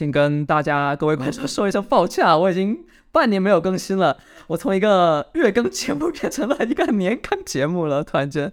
[0.00, 4.16] 先跟大家各位观众说一声抱歉啊，我已经半年没有更新了，
[4.46, 8.50] 我从一个月更节目变成了一个年更节目了，突然间。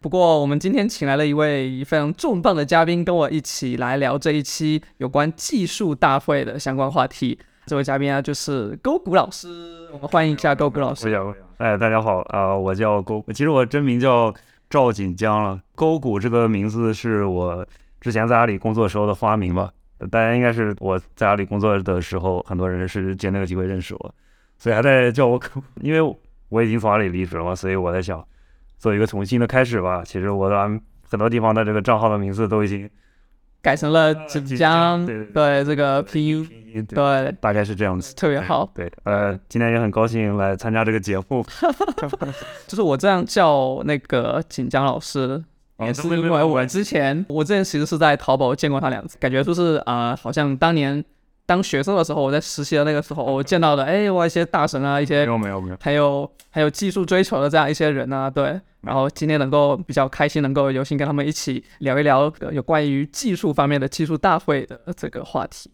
[0.00, 7.38] 不过我们今天请来了一位非常重磅的嘉宾，跟我一起来聊这一期有关技术大会的相关话题。
[7.66, 11.08] 这位嘉宾啊，就是勾股老师，我们欢迎一下勾股老师。
[11.58, 14.34] 哎，大家好啊，我叫勾，其实我真名叫
[14.68, 15.60] 赵锦江了。
[15.76, 17.64] 勾股这个名字是我
[18.00, 19.70] 之前在阿里工作时候的花名吧。
[20.10, 24.14] 大家应该是我在阿里工作的时候，很多人是借那个机会认识我，
[24.56, 25.40] 所以还在叫我，
[25.82, 26.16] 因为
[26.48, 28.24] 我已经从阿里离职了嘛，所以我在想
[28.78, 30.02] 做一个重新的开始吧。
[30.04, 30.56] 其实我的
[31.08, 32.88] 很多地方的这个账号的名字都已经
[33.60, 36.46] 改成了锦江，对这个 PU，
[36.86, 38.70] 对，大概是这样子，特别好。
[38.74, 41.44] 对，呃，今天也很高兴来参加这个节目，
[42.66, 45.44] 就是我这样叫那个锦江老师。
[45.86, 51.04] 也是因为我之前，我之前其实是在淘宝见过他两次，感觉就是啊，好像当年
[51.46, 65.70] 当学生的时候，我在实习的那个时候，我见到的，哎，我一些大神啊，一些没有没有没有，还有还有技术追求的这样一些人啊，对，然后今天能够比较开心，能够有幸跟他们一起聊一聊有关于技术方面的技术大会的这个话题，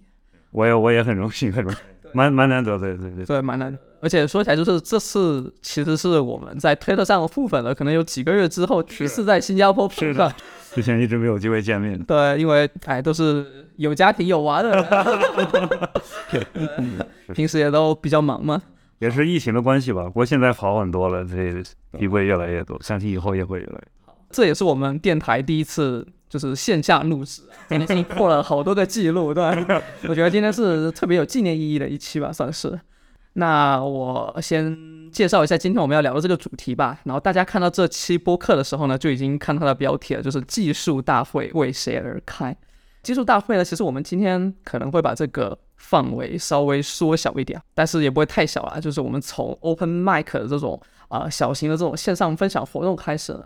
[0.51, 3.79] 我也我也很荣幸，很荣幸，蛮蛮难得，对对对，对，蛮难得。
[4.01, 10.33] 而且说起来，就是这次其实是我们在推特上互粉了，可能有几个月之后，其次在新加坡碰上。
[10.73, 11.99] 之前一直没有机会见面。
[12.05, 14.71] 对，因为哎，都是有家庭有娃的，
[17.35, 18.63] 平时也都比较忙嘛。
[18.99, 21.63] 也是疫情的关系吧，不过现在好很多了，这
[21.99, 24.17] 机会越来越多，相信以后也会越来越好。
[24.31, 29.45] 这也是我们电台第一次就是线下录制， 今天破了好多个记录，对
[30.09, 32.79] 我觉得今天是特别有纪念意义的一期吧，算是。
[33.35, 36.99] 那我先介绍一下今天我们要聊的这个主题吧。
[37.05, 42.57] 然后大家看到这期播客的时候呢，就已经看到它的标题了，就是技术大会为谁而开。
[43.03, 48.81] 技术大会呢，其实我们今天可能会把这个范围稍微缩小一点，但是也不会太小了。
[48.81, 53.39] 就是我们从 Open Mic 的这种啊小型的这种线上分享活动开始。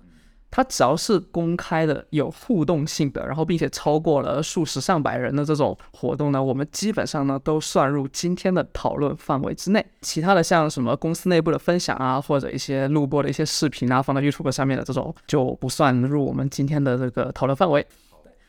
[0.51, 9.85] 它只要是公开的、有互动性的，然后并且超过了数十上百人的这种活动呢，我们基本上呢都算入今天的讨论范围之内。
[10.01, 17.87] 其他的像什么公司内部的分享啊，或者一些录播的一些视频啊，放到 YouTube 上面的这种就不算入我们今天的这个讨论范围。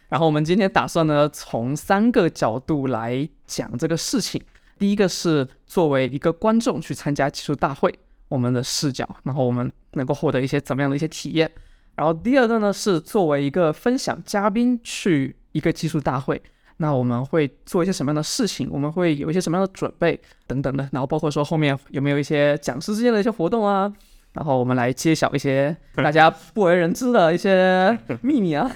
[0.09, 4.41] 然后我们今天打算呢从三个角度来讲这个事情。
[4.79, 7.93] 第一个是作为一个观众去参加技术大会，
[8.27, 11.49] 我们的视角，然后我们能够获得一些怎么样的一些体验。
[11.95, 16.41] 然后第二个呢是作为一个分享嘉宾去一个技术大会，
[16.77, 18.67] 那我们会做一些什么样的事情？
[18.71, 20.89] 我们会有一些什么样的准备等等的。
[20.93, 23.91] 然后包括说后面有没有一些讲师之间的一些活动 啊？
[24.33, 28.71] 然后我们来揭晓一些大家不为人知的一些秘密啊。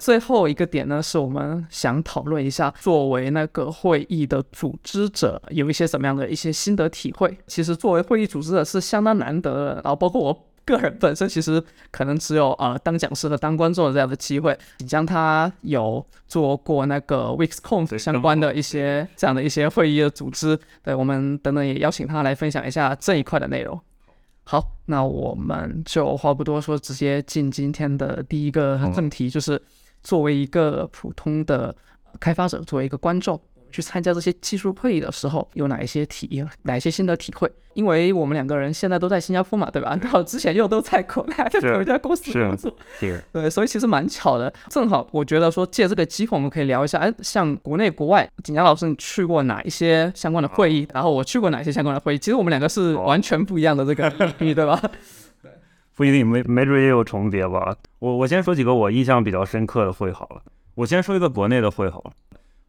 [0.00, 7.38] 最后一个点呢是我们想讨论一下，作为那个会议的组织者有一些什么样的一些心得体会。
[7.46, 9.74] 其实作为会议组织者是相当难得的。
[9.76, 10.47] 然后包括我。
[10.68, 14.56] 个人本身其实可能只有呃当讲师和当观众的这样的机会。
[14.78, 23.80] 锦江他有做过那个 Wixconf 相关的一些这样的一些会议的组织，对我们等等也邀请他来分享一下这一块的内容。
[24.44, 29.60] 好，那我们就话不多说，直接进今天的第一个正题，就是
[30.02, 31.74] 作为一个普通的
[32.18, 33.40] 开发者，作为一个观众。
[33.70, 37.50] 去参加这些技术会议的时候，有哪一些体验，哪一些新的体会？
[37.74, 39.96] 因为我们两个人现在都在新加坡嘛，对吧？
[40.02, 42.74] 然后之前又都在国内，在同一家公司工作，
[43.32, 44.52] 对，所以其实蛮巧的。
[44.68, 50.88] 正好我觉得说借这个机会，我们可以聊一下，哎，像国内国外，景佳老师你去过哪一些相关的会议？
[50.92, 52.18] 然后我去过哪些相关的会议？
[52.18, 54.80] 其实我们两个是完全不一样的这个领域，对吧？
[55.40, 55.50] 对，
[55.94, 57.76] 不一定，没没准也有重叠吧。
[58.00, 60.42] 我我先说几个我印象比较深刻的会好了。
[60.74, 62.12] 我先说一个国内的会好了。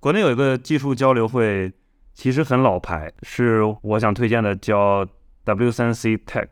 [0.02, 1.70] 国内有一个技术交流会，
[2.14, 5.06] 其实很老牌，是我想推荐的，叫
[5.46, 6.48] W3C Tech。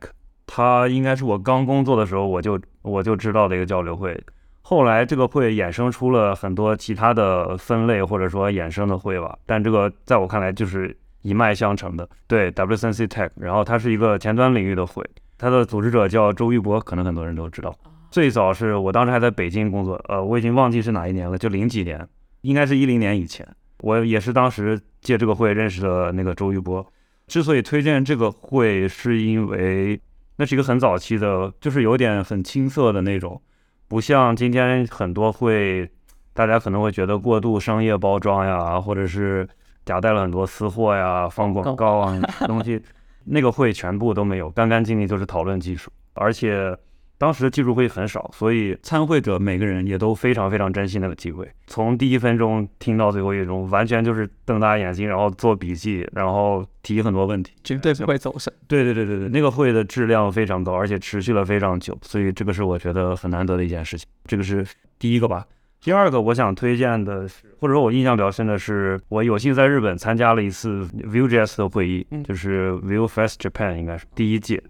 [0.46, 4.22] 它应该是我刚工作的时候我就我就知道的一个交流会。
[4.60, 12.06] 后来这个会衍生出了很多其他的分类或者说衍生的会吧，但这个在我看来就是一脉相承的。
[12.26, 15.02] 对 W3C Tech，然后它是一个前端领域的会，
[15.38, 17.74] 它的组织者叫周玉博，可能很多人都知道。
[18.10, 22.06] 最早是我当时还在北京工作，呃，我已经忘记是哪一年了，就零几年。
[22.42, 23.46] 应该是一零年以前，
[23.80, 26.86] 我也是当时借这个会认识的那个周玉波。
[27.26, 30.00] 之所以推荐这个会，是因为
[30.36, 33.40] 那是一个很早期的，就是有点很青涩的那种，
[33.86, 35.90] 不像今天很多会，
[36.32, 39.46] 大家可能会觉得过度商业包装呀，或者是
[39.84, 42.80] 夹带了很多私货呀、放广告啊东西。
[43.30, 46.74] 那个会全部都没有，干干净净就是讨论技术，而且
[47.18, 58.52] 当时的技术会很少，所以参会者每个人也都非常非常珍惜那个机会，从第一分钟听到最后一分钟，完全就是瞪大眼睛，然后做笔记，然后提很多问题，绝对不会走神。
[58.68, 64.06] 对对对对对，那个会的质量非常高，而且持续了非常久，所以这个是我觉得很难得的一件事情。
[64.24, 64.64] 这个是
[64.98, 65.44] 第一个吧。
[65.80, 74.62] 第二个我想推荐的是，或者说我印象比较深的是，我有幸在日本参加了一次 Vue.js 的会议，就是 Vue Fest Japan 应该是第一届，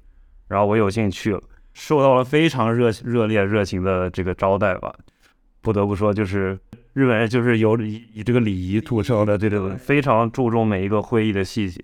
[0.49, 1.41] 然后我有幸去了，
[1.79, 4.93] 受到了非常热热烈热情的这个招待吧。
[5.61, 6.59] 不得不说，就是
[6.93, 11.81] 日本人就是有以以这个礼仪著称的，对对对，非常注重每一个会议的细节，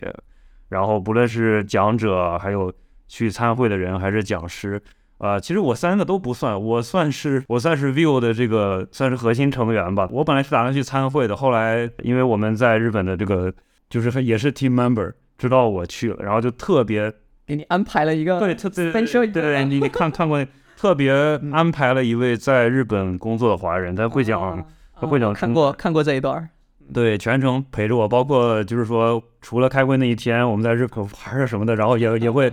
[0.69, 2.73] 然后不论是讲者，还有
[3.07, 4.83] 去参会的人，还是讲师。
[5.19, 10.09] 啊，其实我三个都不算，我算是我算是 View 的这个算是核心成员吧。
[10.11, 13.53] 我本来是打算去参会的，后来因为我们在日本的这个
[13.89, 17.11] 就是也是 team member，知道我去了，然后就特别
[17.47, 20.45] 给你安排了一个对特别对对，你你看看过
[20.77, 21.13] 特别
[21.53, 24.65] 安排了一位在日本工作的华人，他会讲
[25.01, 26.49] 他会讲看过看过这一段，
[26.93, 32.53] 对，全程陪着我，包括就是说除了开会那一天我们在日本玩儿什么的，然后也 也会。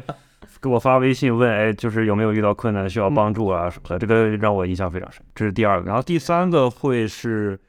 [0.60, 5.20] 给我发微信问，哎，就是有没有遇到困难需要帮助啊什么的，这个让我印象非常深。
[5.34, 7.60] 这是第二个，然后第三个会是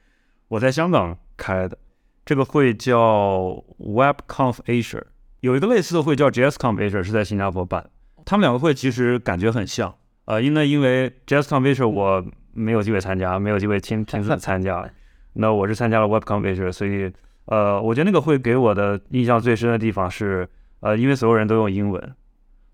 [0.49, 1.79] 我在香港开的，
[2.27, 5.01] 这个会叫 WebConf Asia，
[5.43, 7.85] 有一个类似的会叫 JSConf Asia，是在新加坡办。
[8.25, 9.93] 他们两个会其实感觉很像，
[10.27, 14.89] 呃，因为因为 JSConf Asia 我没有机会参加，没有机会亲亲自 参加，
[15.33, 17.13] 那我是参加了 WebConf Asia，所以
[17.47, 20.49] 呃，我觉得那个会给我的印象最深的地方是，
[20.79, 22.15] 呃，因为所有人都用英文。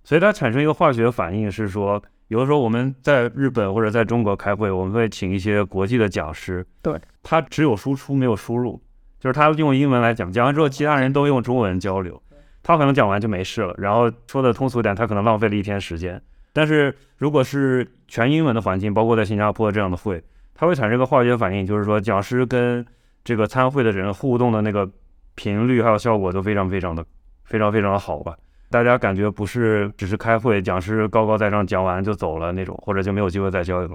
[0.05, 8.79] 所以它产生一个化学反应是说，有的时候我们在日本或者在中国开会，我们会请一些国际的讲师，对，他只有输出没有输入，
[9.19, 12.23] 就是他用英文来讲，讲完之后其他人都用中文交流，
[12.62, 16.20] 他可能讲完就没事了，然后说的通俗点，他可能浪费了一天时间。
[16.52, 20.22] 但是如果是全英文的环境，包括在新加坡这样的会，
[20.55, 22.84] 它会产生一个化学反应，就是说讲师跟
[23.22, 24.90] 这个参会的人互动的那个
[25.34, 27.05] 频率还有效果都非常非常的
[27.44, 28.37] 非常非常的好吧。
[28.70, 33.88] 大家感觉不是只是开会，讲师高高在上讲完就走了那种，或者就没有机会再交流。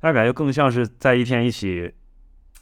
[0.00, 1.92] 大家感觉更像是在一天一起，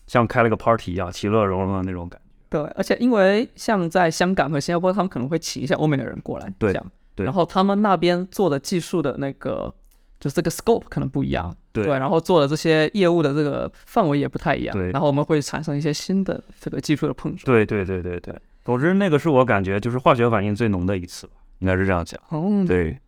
[0.07, 2.21] 像开了个 party 一样，其乐融融的那种感。
[2.63, 9.75] 对，而且因为像在香港和新加坡，他们可能会请一些欧美的人过来讲，对，然后他们那边做的技术的那个，
[10.19, 17.45] 就是这个 scope 可能不一样，对，然后做的这些业务的这个范围也不太一样，对，然后我们会产生一些新的这个技术的碰撞。
[17.45, 21.35] 对对对对对，总之那个是我感觉就是化学反应最浓的一次吧。
[21.61, 22.99] 应该是这样讲，嗯对，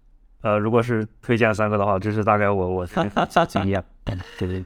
[0.40, 3.02] 呃，如果是推荐三个的话，这是大概我我经
[3.66, 3.84] 验，
[4.38, 4.64] 对对。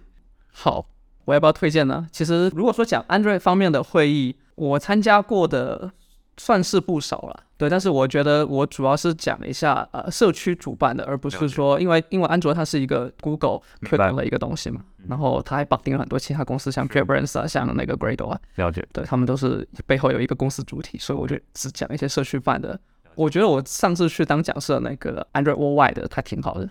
[0.52, 0.86] 好，
[1.24, 2.06] 我要不要推荐呢？
[2.12, 5.90] 其实如果说讲 Android 方面的会议，我参加过的
[6.36, 22.78] 算是不少了，对，但是我觉得我主要是讲一下呃社区主办的，而不是说因为因为安卓它是一个 Google 推广的一个东西嘛，然后它还绑定了很多其他公司，像 c a b r a n s 啊，像那个 Gradle 啊，了解，对他们都是背后有一个公司主体，所以我就只讲一些社区办的。
[23.14, 26.68] 我觉得我上次去当讲师的那个 Android Worldwide 它挺好的，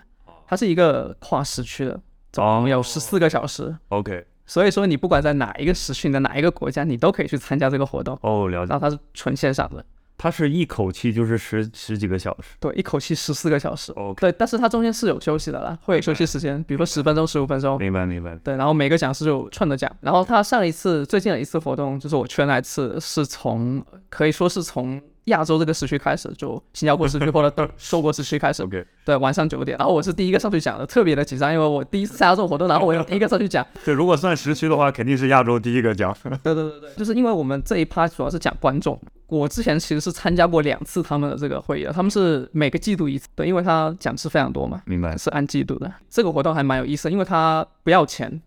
[0.48, 2.02] 它是一个跨时区的，
[2.32, 3.78] 总共有十四个小时。
[3.90, 8.20] OK，所以说你不管在哪一个时区的哪一个国家，你都可以去参加这个活动。
[8.22, 8.70] 哦，了解。
[8.70, 9.86] 然后它是纯线上的，
[10.18, 12.50] 它是一口气就是十十几个小时。
[12.60, 13.94] 对，一口气十四个小时。
[13.94, 17.78] OK，对，但是它中间是有休息的啦，会有休息时间，比如说十分钟、十五分钟。
[17.78, 18.36] 明白，明白。
[18.44, 19.90] 对，然后每个讲师就串着讲。
[20.02, 25.02] 然后他上一次最近的一次活动，就是我去的那一次，是从可以说是从。
[25.26, 28.66] 亚洲这个时区开始，就新加坡时区或者中国 时区开始，
[29.06, 33.66] 对，晚上九点，然后我是第一个上去讲的，特别的紧张，因为我第一次参加这种活动，然后我第一个上去讲。
[33.86, 36.16] 对，如果算时区的话，肯定是亚洲第一个讲。
[36.44, 45.92] 对对对对，就是因为我们这一趴主要是讲观众，我之前其实是参加过两次他们的这个会议的，他们是每个季度一次，对，因为他讲师非常多嘛，明白，是按季度的。
[46.10, 48.42] 这个活动还蛮有意思，因为他不要钱，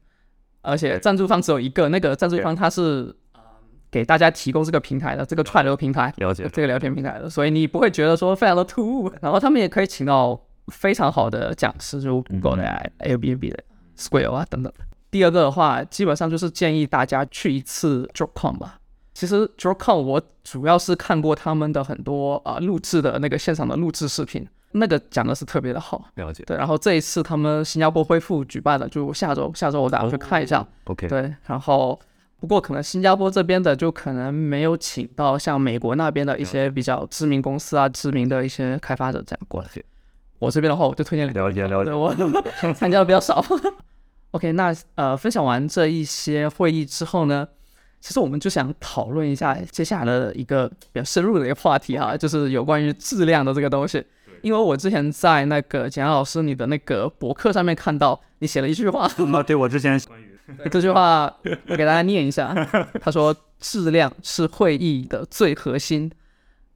[0.63, 3.15] 而且赞助方只有一个，那个赞助方他是。
[3.95, 9.09] 给大家提供这个平台的这个串流平台，了解这个聊天平台的，所以你不会觉得说非常的突兀。
[9.23, 10.37] 然后他们也可以请到
[10.67, 13.63] 非常好的讲师，如 Google 的、Airbnb 的、
[13.97, 14.73] Square 啊等等。
[15.13, 18.81] 第二个的话，基本上就是建议大家去一次 DropCon 吧。
[19.13, 26.05] 其实 DropCon 我主要是看过他们的很多啊录制的那个现场的录制视频，那个讲的是特别的好。
[26.17, 26.43] 了解。
[26.45, 30.67] 对，然后这一次他们新加坡恢复举办的，就下周下周我打算去看一下。
[30.87, 31.07] OK。
[31.07, 31.97] 对，然后。
[32.45, 39.69] 不过可能新加坡这边的就可能没有请到像美国那边的一些比较知名公司啊、知名的一些开发者这样过来。
[40.39, 41.91] 我这边的话，我就推荐了解了解。
[41.91, 42.15] 我
[42.77, 43.43] 参加的比较少。
[44.33, 47.49] OK，那呃，分享完这一些会议之后呢，
[47.99, 54.05] 其实我们就想讨论一下接下来的一个比较深入的一个话题哈，就是有关于质量的这个东西。
[54.43, 59.99] 因为我之前在那个简老师你的那个博客上面看到你写了一句话，啊，对我之前
[60.71, 61.35] 这句话
[61.69, 62.55] 我给大家念一下。
[63.01, 66.11] 他说：“质量是会议的最核心，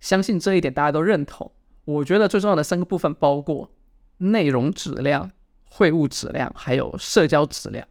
[0.01, 1.51] 相信这一点大家都认同。
[1.85, 3.71] 我觉得最重要的三个部分包括
[4.19, 5.31] 内容质量、
[5.69, 7.87] 会务质量，还有社交质量。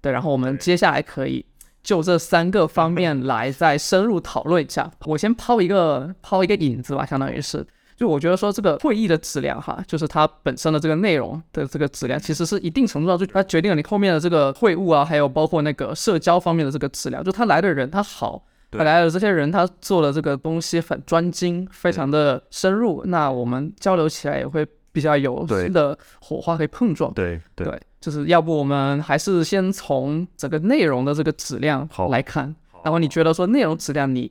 [0.00, 1.44] 对，然后我们接下来可以
[1.82, 4.90] 就这三个方面来再深入讨论一下。
[5.06, 7.66] 我先抛一个抛一个引子吧，相当于是。”
[7.98, 17.24] 就我觉得说这个会议的质量哈，就是它本身的这个内容的这个质量，其实是一定程度上就它决定了你后面的这个会务啊，还有包括那个社交方面的这个质量。
[17.24, 18.40] 就他来的人他好，
[18.70, 27.12] 他来的这些人他做的这个东西很专精，非常的深入，那我们交流起来也会比较有新的火花可以碰撞。
[27.14, 34.30] 对对，就是要不我们还是先从整个内容的这个质量来看，然后你觉得说内容质量你。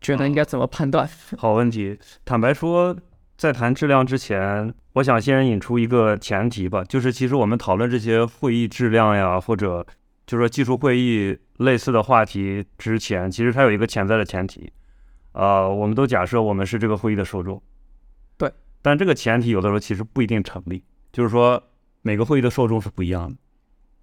[0.00, 1.08] 觉得应该怎么判断？
[1.36, 1.98] 好问题。
[2.24, 2.96] 坦白说，
[3.36, 9.84] 在谈质量之前，我想先引出一个前提吧，就是其实我们讨论这些会议质量呀，或者
[10.26, 14.72] 就是说技术会议类似的话题之前，其实它有一个潜在的前提，
[15.32, 17.60] 呃，我们都假设我们是这个会议的受众。
[18.38, 18.52] 对。
[18.82, 21.62] 但这个前提有的时候其实不一定成立，就是说
[22.02, 23.36] 每个会议的受众是不一样的。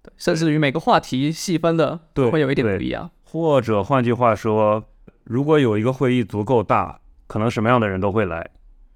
[0.02, 0.12] 对。
[0.16, 3.10] 甚至于每个话题细分的会有一点不一样。
[3.22, 4.84] 或者换句话说。
[5.24, 8.48] 如果有一个会议足够大，可能什么样的人都会来。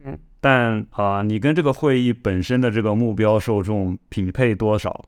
[0.05, 5.05] 嗯，但啊，你跟这个会议本身的这个目标受众匹配多少，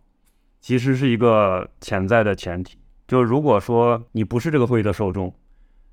[0.61, 2.79] 其实是一个潜在的前提。
[3.07, 5.35] 就如果说你不是这个会议的受众，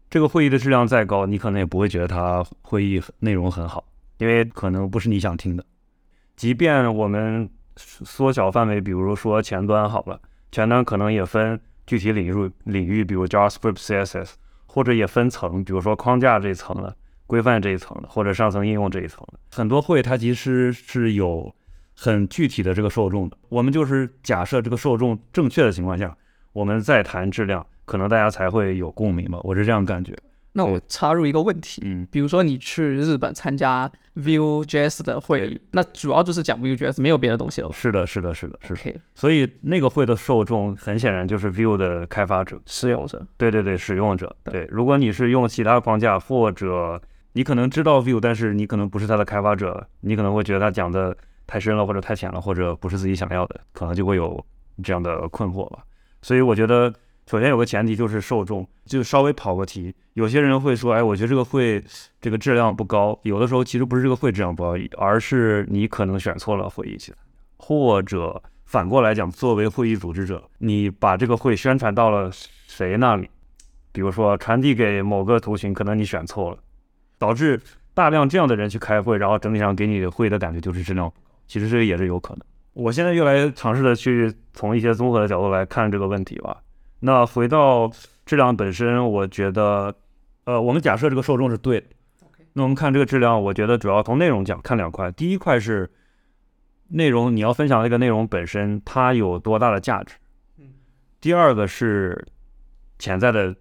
[0.10, 3.84] 这个会议的质量再高，你可能也不会觉得它会议内容很好，
[4.20, 5.66] 因为可能不是你想听的。
[6.36, 10.20] 即便我们缩小范围，比如说前端好了，
[10.52, 14.34] 前端可能也分具体领域领域，比如 JavaScript、CSS。
[14.78, 19.40] 或者也分层，比如说框架这一层的、规范这一层的，或者上层应用这一层的。
[19.52, 21.52] 很多会它其实是有
[21.96, 23.36] 很具体的这个受众的。
[23.50, 26.16] 我们就是假设这个受众正确的情况下，
[26.54, 29.40] 我们再谈质量，可能大家才会有共鸣吧。
[29.42, 30.16] 我是这样感觉。
[30.58, 37.72] 那我插入一个问题，嗯，比如说你去日本参加 Vue.js 的会，那主要就是讲 Vue.js，没有别的东西了。
[37.72, 38.74] 是的，是的，是的，是。
[38.74, 39.00] 的。
[39.14, 43.24] 所以那个会的受众很显然就是 Vue 的开发者、使用者。
[43.38, 44.36] 对对对，使用者。
[44.46, 47.00] 对，如果你是用其他框架，或者
[47.34, 54.44] 你可能知道 Vue，但是你可能不是它的开发者，你可能会觉得他讲的太深了，或者太浅了，或者不是自己想要的，可能就会有
[54.84, 55.84] 这样的困惑吧。
[56.24, 56.92] 所以我觉得。
[57.30, 59.94] 首先有个前提就是受众，就稍微跑个题。
[60.14, 61.84] 有些人会说，哎，我觉得这个会
[62.22, 63.20] 这个质量不高。
[63.24, 67.14] 有的时候其实不是这个会质量不高，而是你可能选错了会议去
[67.58, 73.30] 或者反过来讲，作为会议组织者，你把这个会宣传到了谁那里？
[73.92, 76.58] 比如说传递给某个图形，可能你选错了，
[77.18, 77.60] 导致
[77.94, 81.28] 大量这样的人去开会，然后整体上给你会的感觉就是质量不高。
[81.46, 82.46] 其实这个也是有可能。
[82.72, 86.56] 我现在越来越尝试的去从一些综合的角度来看这个问题吧。
[87.00, 87.92] 那回到
[88.26, 89.96] 质量本身，我觉得，
[90.46, 91.88] 呃，我们假设这个受众是对的。
[92.54, 95.12] 那我们看这个质量，我觉得主要从内容讲，看两块。
[95.12, 95.90] 第一块是
[96.88, 100.16] 内容，你要分享这个内容本身，它有多大的价值。
[100.58, 100.66] 嗯
[101.22, 102.28] 第二个是
[103.00, 103.56] 潜在的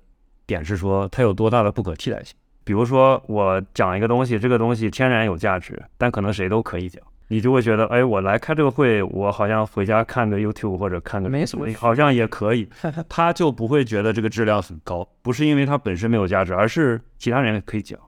[0.47, 2.37] 点是说，它有多大的不可替代性。
[2.65, 7.03] 比如说，我讲一个东西，这个东西天然有价值，但可能谁都可以讲。
[7.29, 12.69] 你就会觉得，哎，我来开这个会，我好像回家看个 YouTube 或者看个没什么，好像也可以。
[13.09, 17.99] 他就不会觉得这个质量很高，不是因为它本身没有价值，而是其他人也可以讲。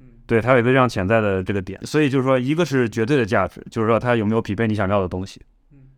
[0.00, 1.78] 嗯，对，它有一个这样潜在的这个点。
[1.86, 5.40] 所以就是说，一个是绝对的价值，就是说它有没有匹配你想要的东西。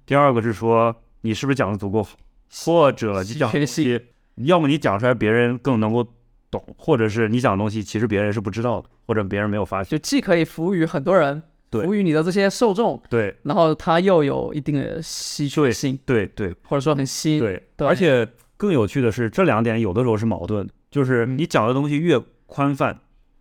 [0.05, 2.17] 第二个是说你是不是讲的足够好，
[2.67, 3.99] 或者你讲东西，
[4.37, 6.07] 要么你讲出来别人更能够
[6.51, 9.91] 懂，或者是你讲的东西其实别人是不知道的，或者别人没有发现。
[9.91, 11.43] 就既可以服务于很多人。
[11.71, 22.99] 服务于你的这些受众，对，然后它又有一定的稀缺性，对对，或者说很稀，对，而且更有趣的是，这两点有的时候是矛盾的，就是你讲的东西越宽泛，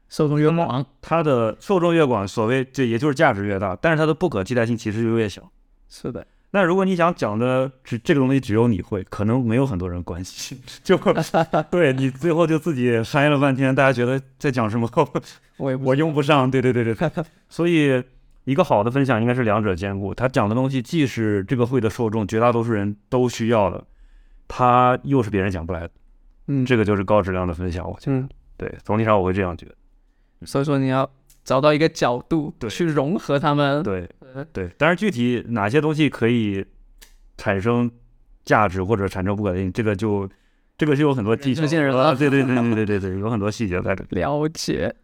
[0.10, 5.50] 受众越广，它的受众越广，所谓这也就是价值越大，但是它的不可替代性其实就越小。
[5.88, 6.28] 是的。
[6.52, 10.98] 那如果你想讲的只这个东西只有你会，可能没有很多人关心， 就
[11.72, 14.90] 对你最后就自己嗨了半天，大家觉得在讲什么，
[15.58, 17.10] 我我用不上，对对对对，
[17.50, 18.04] 所以。
[18.48, 23.86] 一个好的分享应该是两者兼顾，他讲的东西既是这个会的受众绝大多数人都需要的，
[24.48, 25.90] 他又是别人讲不来的，
[26.48, 28.26] 嗯，这个就是高质量的分享，我觉得，
[28.56, 29.76] 对，总体上我会这样觉得。
[30.46, 31.10] 所以说你要
[31.44, 34.10] 找到一个角度去融合他们，对
[34.54, 36.66] 对，但是具体哪些东西可以
[37.36, 37.92] 产生
[38.46, 40.30] 价值或者产生不可定，这个就
[40.78, 44.06] 这个就有很多技巧，人啊，对对对对对对对，有很多细节在里。
[44.12, 44.96] 了解。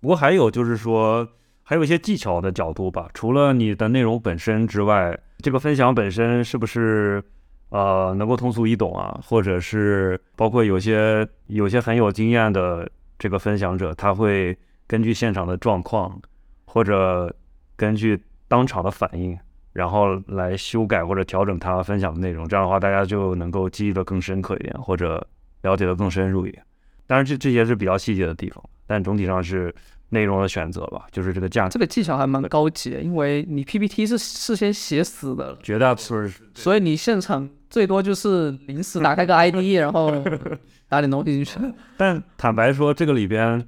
[0.00, 1.28] 不过还有就是说。
[1.68, 3.10] 还有一些技巧的角度吧。
[3.12, 7.22] 除了你的内容本身之外，这个分享本身是不是
[7.68, 9.20] 呃能够通俗易懂啊？
[9.22, 14.56] 或者是包括有些有些很有经验的这个分享者，他会
[14.86, 16.18] 根据现场的状况，
[16.64, 17.30] 或者
[17.76, 19.38] 根据当场的反应，
[19.74, 22.48] 然后来修改或者调整他分享的内容。
[22.48, 25.22] 这样的话，大家就能够记忆的更深刻一点，或者
[25.60, 26.64] 了解的更深入一点。
[27.06, 29.74] 当然，这这些是比较细节的地方，但总体上是
[30.10, 31.72] 内容的选择吧，就是这个价值。
[31.72, 40.10] 这个技巧还蛮高级的，因为你 PPT 是事先写死的，绝大多数，所以你现场最多就是临时 打开个 ID，然后
[40.88, 41.58] 打点东西进去。
[41.96, 43.66] 但坦白说，这个里边，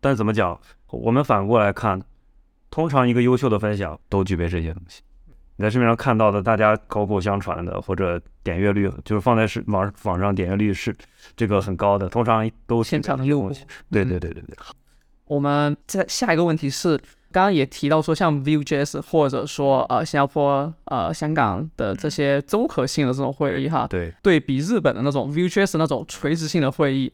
[0.00, 0.58] 但怎么讲？
[0.88, 2.00] 我们反过来看，
[2.70, 5.02] 通常一个优秀的分享都具备这些东西。
[5.56, 10.94] 你在市面上看到的，大家口口相传的，或者点阅率就是放在是网网上点阅率是
[11.36, 13.54] 这个很高的，通常都现场的用户。
[13.90, 14.56] 对对对对对。
[15.26, 16.96] 我们在下一个问题是，
[17.32, 27.12] 刚刚也提到说，像 Vue.js 或者说呃新加坡、呃香港的这些综合性的这种会议哈，对，对比日本的那种 Vue.js 那种垂直性的会议，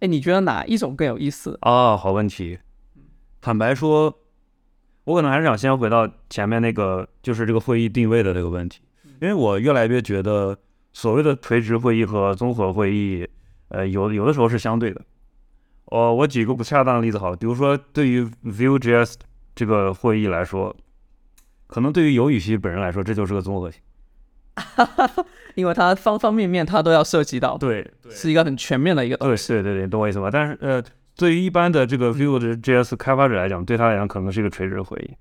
[0.00, 1.58] 哎，你觉得哪一种更有意思？
[1.62, 2.58] 啊，好问题。
[3.40, 4.18] 坦白说。
[5.04, 8.82] 我可能还是想先回到前面那个，就是这个会议定位的这个问题，
[9.20, 10.56] 因为我越来越觉得
[10.92, 13.26] 所谓的垂直会议和综合会议，
[13.70, 15.02] 呃，有有的时候是相对的。
[15.92, 19.14] 哦，我举个不恰当的例子好了，比如说对于 Vue.js
[19.54, 20.74] 这个会议来说，
[21.66, 23.80] 可能对于尤雨溪本人来说，这就是个综合性，
[25.54, 30.30] 因为它方方面面它都要涉及到，对，是一个很全面的一个，对，对对对，懂我意思吗？
[30.32, 30.82] 但是呃。
[31.14, 35.14] 对于一般的这个 Vue.js 开发者来讲，对他来讲可能是一个垂直会议。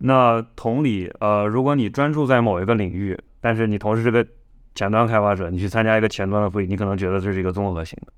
[0.00, 4.24] 那同理，呃，如果你专注在某一个领域，但是你同时是个
[4.74, 8.12] 前端开发者，你去参加一个前端的会议，你可能觉得这是一个综合性的。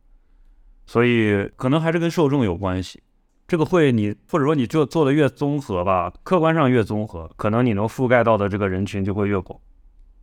[0.92, 3.02] 所以可能还是跟受众有关系。
[3.48, 9.58] 这个会你或者说你做做的越综合吧，客观上越综合，可能你能覆盖到的这个人群就会越广。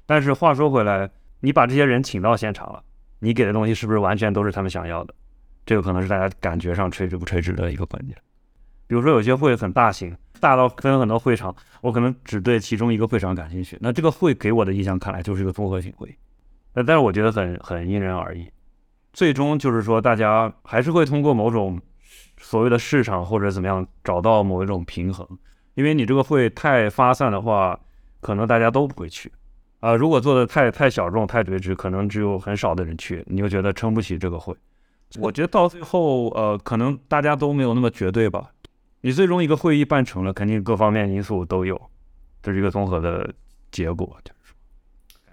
[0.05, 2.83] 但是话说回来，你把这些人请到现场了，
[3.17, 5.15] 你给的东西是不是完全都是他们想要的？
[5.65, 8.15] 这个可能是大家感觉上垂直不垂直的一个关键。
[8.85, 16.15] 比如说有些会很大型，大到分很多会场，我可能只对其中一个会场感兴趣，那这个会给我的印象看来就是一个综合性会。
[16.75, 18.47] 那但是我觉得很很因人而异，
[19.13, 21.79] 最终就是说大家还是会通过某种
[22.37, 25.27] 所谓的市场或者怎么样找到某一种平衡。
[25.75, 27.79] 因为你这个会太发散的话，
[28.19, 29.31] 可能大家都不会去
[29.79, 29.95] 啊。
[29.95, 34.53] 如果做的太太小众、太垂直，可能只有很少的人去，你就觉得撑不起这个会。
[35.19, 38.51] 我觉得到最后，呃，可能大家都没有那么绝对吧。
[39.01, 41.79] 你最终一个会议办成了，肯定各方面因素都有，
[42.43, 43.33] 这是一个综合的
[43.71, 44.05] 结果。
[44.25, 44.55] 就是说，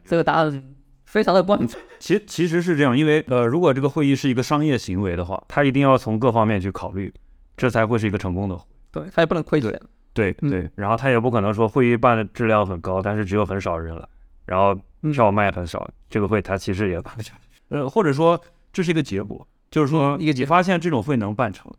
[0.04, 0.75] 这个答案
[1.06, 1.80] 非常的关键。
[1.98, 7.10] 其其实是这样，因为呃，如果这个会议是一个商业行为的话，他一定要从各方面去考虑，
[7.56, 8.60] 这才会是一个成功的。
[8.92, 9.80] 对他也不能亏钱。
[10.12, 14.08] 对对，然后他也不可能说会议办的质量很高，但是只有很少人来，
[14.44, 14.78] 然后
[15.12, 17.60] 票卖很少，这个会他其实也办不下去。
[17.74, 18.40] 呃，或者说
[18.72, 19.46] 这是一个结果。
[19.68, 21.70] 就是说，你发现这种会能办成，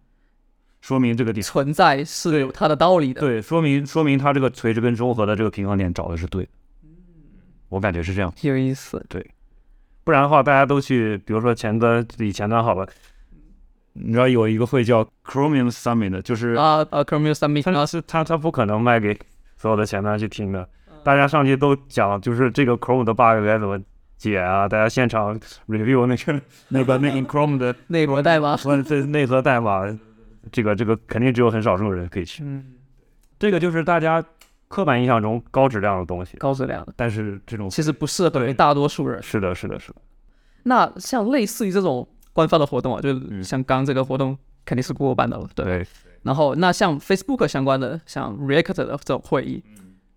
[0.81, 3.21] 说明这个地存在是有它的道理的。
[3.21, 6.49] 对，说明说明它这个垂直跟综合的这个平衡点找的是对的。
[7.69, 8.33] 嗯，我感觉是这样。
[8.41, 9.03] 有意思。
[9.09, 9.25] 对，
[10.03, 12.87] 不然的话，大家都去，比如说前端以前端好了，
[13.93, 19.17] 你知道有一个会叫 Chromium Summit，就是啊啊 Chromium Summit，他是他他不可能卖给
[19.57, 20.67] 所有的前端去听的，
[21.03, 23.79] 大家上去都讲，就是这个 Chrome 的 bug 该怎么。
[24.19, 24.67] 解啊！
[24.67, 29.83] 大家现场 review 那个 那个那个 Chrome 的 内核代码， 这内核代码，
[30.51, 32.41] 这个这个肯定只有很少数人可以去。
[32.43, 32.65] 嗯，
[33.37, 34.19] 这个就是大家
[34.67, 36.93] 刻板印象中高质量的东西，高质量的。
[36.95, 39.21] 但是这种其实不适合于大多数人。
[39.21, 40.01] 是的，是的，是的。
[40.63, 45.85] 那像类似于这种官方的活动啊，就是像刚这个活动肯定是过办的了，对。
[46.23, 49.63] 然后那像 Facebook 相关的，像 React 的这种会议，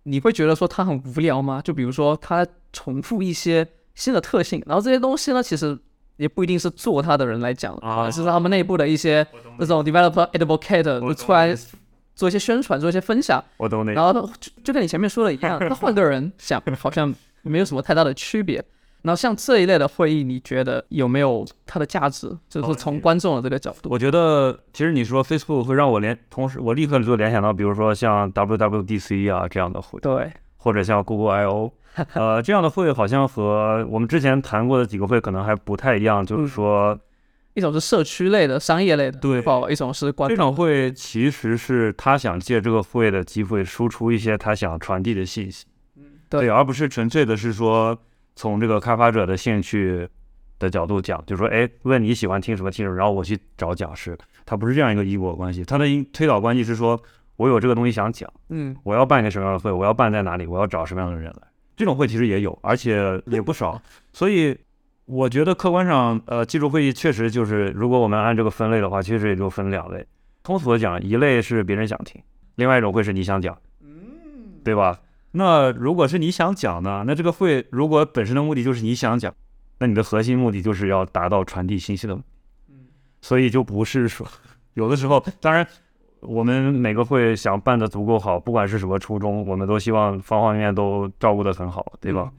[0.03, 1.61] 你会觉得说它很无聊吗？
[1.63, 3.67] 就比如说它重复一些。
[3.93, 5.77] 新的特性，然后这些东西呢，其实
[6.15, 9.23] 也不一定是做它的人来讲啊，是他们内部的一些
[9.59, 11.53] 那种 developer advocate 就出来
[12.15, 13.43] 做一些宣传，做一些分享。
[13.57, 13.93] 我懂那。
[13.93, 18.63] 然后就就跟你前面说的一样， 他换个人想，好像没有什么太大的区别。
[19.03, 22.37] 然后像这一类的会议，你觉得有没有它的价值？
[22.47, 31.73] 就是从观众的这个角度，我觉得其实你说 Facebook 会让我联，同时我立刻就联想到，比如说像 WWDC 啊这样的会，对，或者像 Google I/O。
[32.13, 36.97] 呃，这样的会好像和我们之前谈过的几个会可能还不太一样，就是说，
[37.53, 45.65] 一种是社区类的、商业类的，对，一种是这场会其实是他想借这个会的机会输出一些他想传递的信息，
[45.97, 47.97] 嗯，对，而不是纯粹的是说
[48.35, 50.07] 从这个开发者的兴趣
[50.59, 57.01] 的角度讲，就是说，哎，问你喜欢听什么听什么，然后我去找讲师，他不是这样一个因果关系，他的因推导关系是说。
[57.37, 61.47] 我有这个东西想讲，嗯我要办一个什么样的会，我要办在哪里，我要找什么样的人来。
[61.75, 63.81] 这种会其实也有，而且也不少。
[64.13, 64.55] 所以
[65.05, 70.05] 我觉得客观上，呃，技术会议确实就是，如果我们按这个分类的话，其实也就分两类。
[70.43, 72.21] 通俗的讲，一类是别人想听，
[72.55, 73.57] 另外一种会是你想讲，
[74.63, 74.99] 对吧？
[75.31, 79.33] 那如果是你想讲呢，那这个会如果本身的目的就是你想讲，
[79.79, 82.27] 那你的核心目的就是要达到传递信息的目的。
[83.21, 84.27] 所以就不是说，
[84.73, 85.67] 有的时候，当然
[86.21, 92.31] 我们每个会想办的足够好，不管是什么初衷，我们都希望方方面面都照顾得很好，对吧？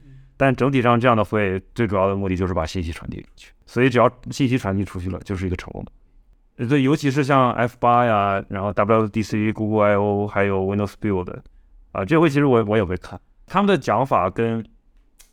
[0.43, 6.67] 但整体上这样的会最主要的目的就是把信息传递出去，所以只要信息传递出去了，就是一个成功的。
[6.67, 11.33] 对，尤其是像 F 八呀，然后 WDC、Google I/O 还有 Windows Build
[11.93, 14.61] 啊，这回其实我我也会看他们的讲法跟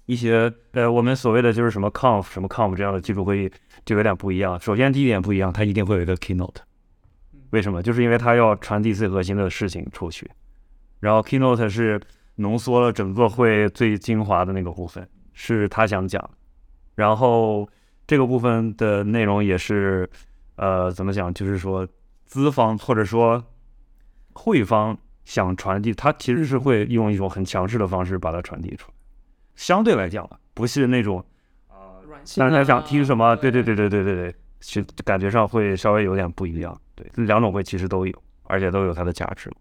[0.07, 3.51] 一些呃我们所谓的就是什么 Conf 什么 Conf 这样的技术会议
[3.85, 4.61] 就有点不一样。
[4.61, 6.59] 首先第一点不一样，它一定会有一个 Keynote，
[7.51, 7.83] 为什么？
[7.83, 10.31] 就是因为它要传递最核心的事情出去，
[11.01, 12.01] 然后 Keynote 是
[12.37, 16.31] 浓缩了整个会最精华的那个部分，是他想讲，
[16.95, 17.69] 然后
[18.07, 20.09] 这个部分的内容也是
[20.57, 21.33] 呃怎么讲？
[21.33, 21.87] 就是说
[22.25, 23.43] 资方或者说
[24.33, 28.95] 会方想传递，他其实是会用一种很强势的方式把它传递出来。
[29.55, 31.23] 相对来讲啊，不是那种
[32.07, 33.37] 软性但是他想啊听什么？
[33.37, 36.81] 对对对对对对对，是感觉上会稍微有点不一样。
[36.95, 39.53] 对，这两种会其实都有，而且都有它的价值。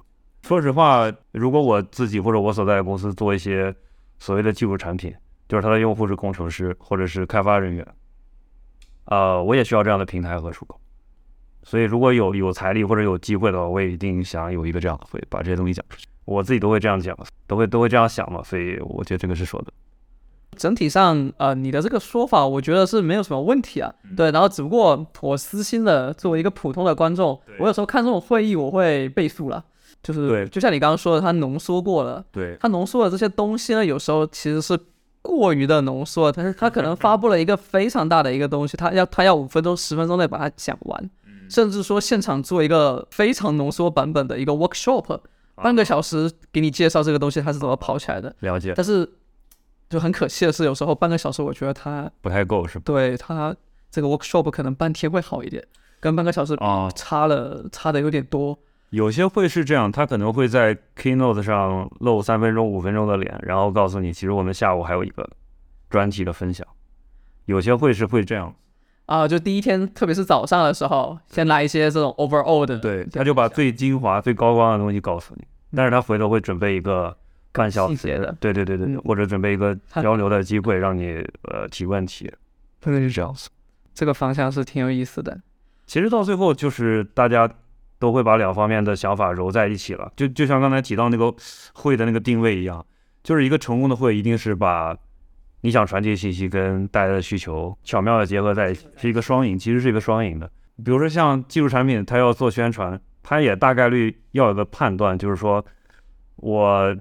[0.41, 3.73] 说实话，如果我自己或者我所在的公司做一些
[4.17, 5.13] 所谓的技术产品，
[5.47, 7.87] 就是它的用户是工程师或者是开发人员，
[9.05, 10.79] 呃，我也需要这样的平台和出口。
[11.63, 16.07] 所以如果有有财力或者有机会的话，我也一定想有一个这样的会，把这些东西讲出去。
[16.25, 19.73] 我自己都会这样讲，都会都会这样想嘛，所以我觉得这个是说的。
[20.55, 23.93] 整体上，呃，你的这个说法，我觉得是没有什么问题啊。
[24.15, 29.63] 对，然后只不过我私心的作为一个普通的观众，我有时候看这种会议，我会倍速了。
[30.01, 34.79] 就是对就像你刚刚说的，它浓缩过了，对它浓缩的这些东西呢，有时候其实是
[35.21, 41.09] 过于的浓缩，但是它可能发布了一个非常大的一个东西，它要它要五分钟、十分钟内把它讲完，
[41.49, 45.19] 甚至说现场做一个非常浓缩版本的一个 workshop，
[45.55, 48.33] 半个小时给你介绍这个东西它是怎么跑起来的。
[48.39, 49.07] 了解，但是
[49.89, 52.83] 就很可惜的是，有时候半个小时，我觉得它不太够是吧？
[52.85, 53.53] 对它
[53.91, 55.61] 这个 workshop 可能半天会好一点，
[55.99, 56.55] 跟半个小时
[56.95, 58.57] 差了差的有点多。
[58.89, 65.29] 有些会是这样，他可能会在 keynote 上露三分钟、五分钟的脸，然后告诉你，其实我们下午还有一个
[65.89, 66.65] 专题的分享。
[67.45, 68.55] 有些会是会这样，
[69.05, 75.43] 啊，就第一天，特别是早上的时候，先来一些这种 overall 的，对，他就把最精华、最高光的东西告诉你，
[75.75, 77.15] 但是他回头会准备一个
[77.51, 82.31] 半小时的，对对对对，嗯或者准备一个交流的机会，让你呃提问题。
[82.81, 83.49] 真的是这样子。
[83.93, 85.41] 这个方向是挺有意思的。
[85.85, 87.49] 其实到最后就是大家
[87.99, 91.33] 都会把两方面的想法揉在一起了，就就像刚才提到那个
[91.73, 92.83] 会的那个定位一样，
[93.21, 94.97] 就是一个成功的会一定是把
[95.61, 100.49] 你想传递信息跟大家的需求巧妙的结合在一起，是一个双赢，其实是一个双赢的。
[100.83, 105.63] 比如说像技术产品，它要做宣传，它也大概率要有个判断，就是说
[106.37, 106.95] 我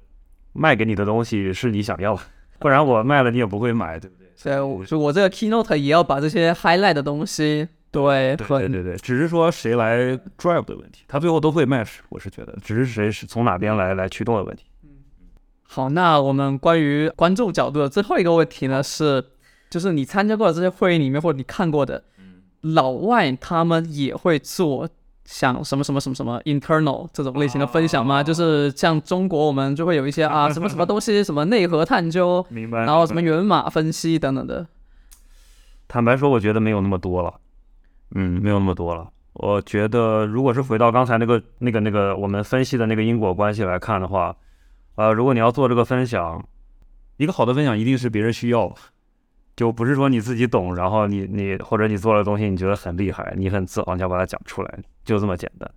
[0.53, 2.23] 卖给你的东西是你想要的，
[2.59, 4.27] 不然我卖了你也不会买，对不对？
[4.35, 14.65] 所以我，就我这个 keynote 也要把这些 highlight 的东西，对，对对对对，只是说谁来 drive 的问题，他最后都会 match，我是觉得，只是谁是从哪边来来驱动的问题。
[15.63, 15.89] 好。
[15.89, 19.25] 那我们关于观众角度的最后一个问题呢是，
[19.71, 22.05] 就是你参加过的这些会议里面，或者你看过的，
[22.61, 24.89] 老外他们也会做
[25.25, 28.23] 像什么什么什么什么 internal 这种类型的分享吗？
[28.23, 32.79] 就是像中国我们就会有一些啊什么什么东西，什么内核探究，明白。
[32.81, 34.67] 然后什么源码分析等等的。
[35.87, 37.35] 坦白说，我觉得没有那么多了，
[38.15, 39.11] 嗯，没有那么多了。
[39.35, 44.35] 我觉得，如果是回到刚才那个、那个、那个我们分析的那个因果关系来看的话，
[44.97, 46.45] 呃，如果你要做这个分享，
[47.19, 48.75] 一个好的分享一定是别人需要，
[49.55, 55.71] 就不是说你自己懂，然后你你或者你做的东西你觉得很厉害，你很自豪，你要把它讲出来，就这么简单。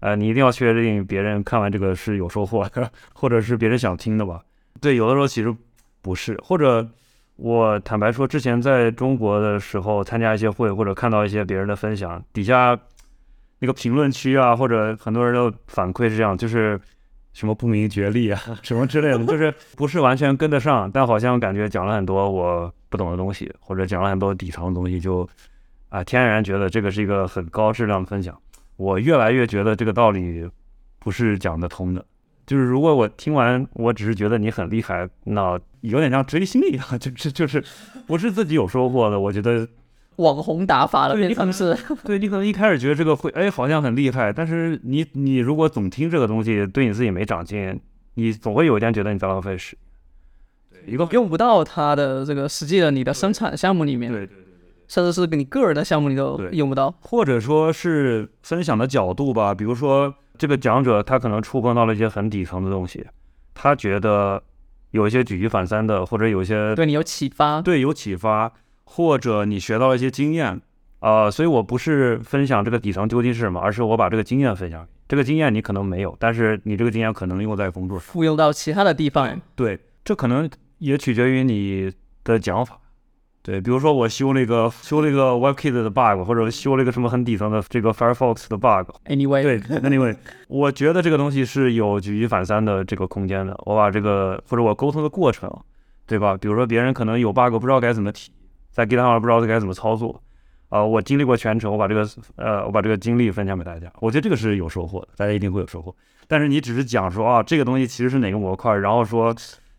[0.00, 4.42] 呃，你一定要确定别人看完这个是有收获的，或者是别人想听的吧？
[4.80, 5.54] 对，有的时候其实
[6.02, 6.86] 不是，或者
[7.42, 12.78] 我坦白说，之前在中国的时候参加一些会，或者看到一些别人的分享，底下
[13.60, 16.78] 那个评论区啊，或者很多人的反馈是这样，就是
[17.32, 25.26] 什么不明觉厉啊， 什么之类的，就是不是完全跟得上，但好像感觉讲了很多我不懂的东西，或者讲了很多底层的东西，就
[25.88, 28.38] 啊天然觉得这个是一个很高质量的分享。
[28.76, 30.46] 我越来越觉得这个道理
[30.98, 32.04] 不是讲得通的。
[32.50, 37.62] 就是如果我听完，我只是觉得你很厉害，那有点像追星一样，就是就是
[38.08, 39.20] 不是自己有收获的。
[39.20, 39.68] 我觉得
[40.16, 47.78] 网红打法了，对变成是对你可能一开始觉得这个会，哎，好像很厉害，但是你你如果总听这个东西，对你自己没长进，
[48.14, 49.78] 你总会有一天觉得你在浪费时。
[50.72, 54.44] 对，一个用不到它的这个实际的你的生产项目里面，对对对，
[54.90, 56.92] 甚至是你个人的项目你都用不到。
[57.00, 63.06] 或者说是分享的角度吧，比如说这个讲者他可能触碰到了一些很底层的东西，
[63.54, 64.42] 他觉得
[64.90, 70.60] 有一些举一反三的，或者有一些对你有启发，对有启发，或者你学到了一些经验，
[70.98, 74.84] 呃，所以我不是分享这个底层究竟是什么，而是我把这个经验分享。
[75.06, 78.12] 这个经验你可能没有，但是你这个经验可能用在工作上。
[78.12, 79.40] 复用到其他的地方。
[79.54, 81.92] 对，这可能也取决于你
[82.24, 82.79] 的讲法。
[83.42, 88.90] 对，比如说我修了一个修了一个 WebKit 的 bug，或者修了一个什么很底层的这个 Firefox 的 bug。
[89.06, 90.14] Anyway，对，Anyway，
[90.48, 93.58] 我觉得这个东西是有举一反三的这个空间的。
[93.64, 95.50] 我把这个或者我沟通的过程，
[96.06, 96.36] 对吧？
[96.36, 98.30] 比如说别人可能有 bug 不知道该怎么提，
[98.70, 100.22] 在 GitHub 上不知道该怎么操作，
[100.68, 105.94] 啊、我经历过全程，我把这个呃我把这个经历分享给大家，我觉得这个是有收获的，大家一定会有收获。
[106.28, 109.34] 但是你只是讲说啊，这个东西其实是哪个模块，然后说，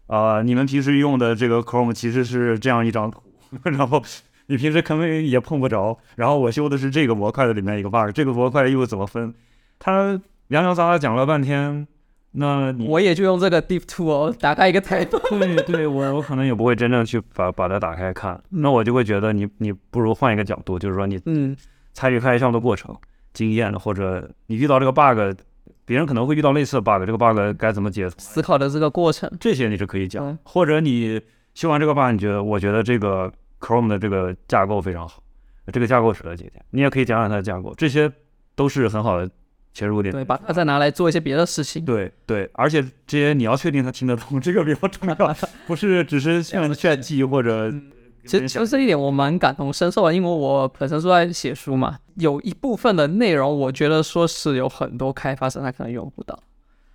[0.08, 3.22] 啊，你们平时用的这个 Chrome 其实是这样一张图，
[3.64, 4.02] 然后
[4.48, 9.34] 你平时可能也碰不着，然后我修的是这个模块的里面一个 bug，这个模块又怎么分？
[9.80, 11.88] 他洋洋洒洒讲了半天，
[12.34, 21.56] 那我也就用这个 deep Tool 打开一个 tab， 对对，我我可能也不会真正去把把它打开看，那我就会觉得你你不如换一个角度，就是说你嗯，
[21.94, 22.96] 参与开发项目的过程、
[23.34, 25.38] 经验，或者你遇到这个 bug，
[25.86, 28.10] 别人可能会遇到类似的 bug，这个 bug 该怎么解？
[28.18, 29.30] 思考的这个过程。
[29.40, 31.22] 这些你是可以讲嗯，或者你
[31.54, 33.32] 修完这个 bug，你觉得我觉得这个
[33.62, 35.24] Chrome 的这个架构非常好，
[35.72, 38.12] 这个架构值得借鉴，你也可以讲讲它的架构，这些
[38.56, 39.30] 都是很好的
[39.74, 40.12] 切入点。
[40.12, 41.86] 对，把它再拿来做一些别的事情。
[41.86, 45.36] 对对，而且这些你要确定他听得懂，这个比较重要，
[45.68, 47.92] 不是只是像炫技或者嗯
[48.24, 56.38] 其实其实这一点我蛮感同身受的，因为我本身是在写书嘛，有一部分的内容，我觉得说是有很多开发者他可能用不到，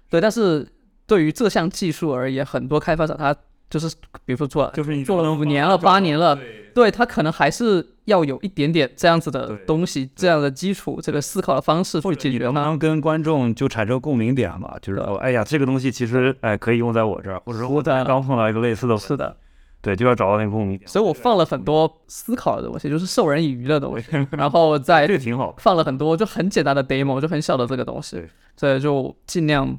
[0.09, 0.69] 对，但是
[1.05, 3.35] 对于这项技术而言，很多开发者他
[3.69, 12.53] 就是比如说做就是你做了五年了、八年了，对对他可能还是要有一点点这样子的东西，这样的基础，这个思考的方式去解决它。
[12.53, 14.77] 能跟观众就产生共鸣点嘛？
[14.81, 19.37] 就是哦，哎呀，这个东西其实哎可以用在我这儿，或者说我是的刚碰到一个类似的，是的，
[19.81, 20.87] 对，就要找到那个共鸣点。
[20.87, 29.77] 所以我放了很多思考的东西，就是授人以渔的东西，然后 再这个挺好，放了很多就很简单的 demo，就很小的这个东西对，所以就尽量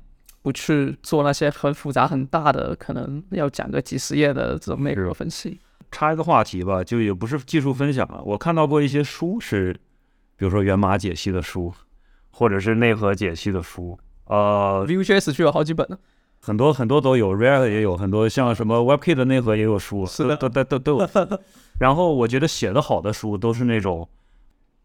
[0.47, 5.59] 不去做那些很复杂很大的，可能要讲个几十页的这种内容分析。
[5.91, 8.23] 插一个话题吧，就也不是技术分享了。
[8.23, 9.73] 我看到过一些书是，
[10.37, 11.73] 比如说源码解析的书，
[12.31, 15.97] 或者是内核解析的书，呃，Vue.js 就有好几本呢，
[16.39, 21.09] 很多很多都有，React 也有很多，像什么 WebKit 的内核也有书，是的都都都都有。
[21.77, 24.07] 然后我觉得写的好的书都是那种，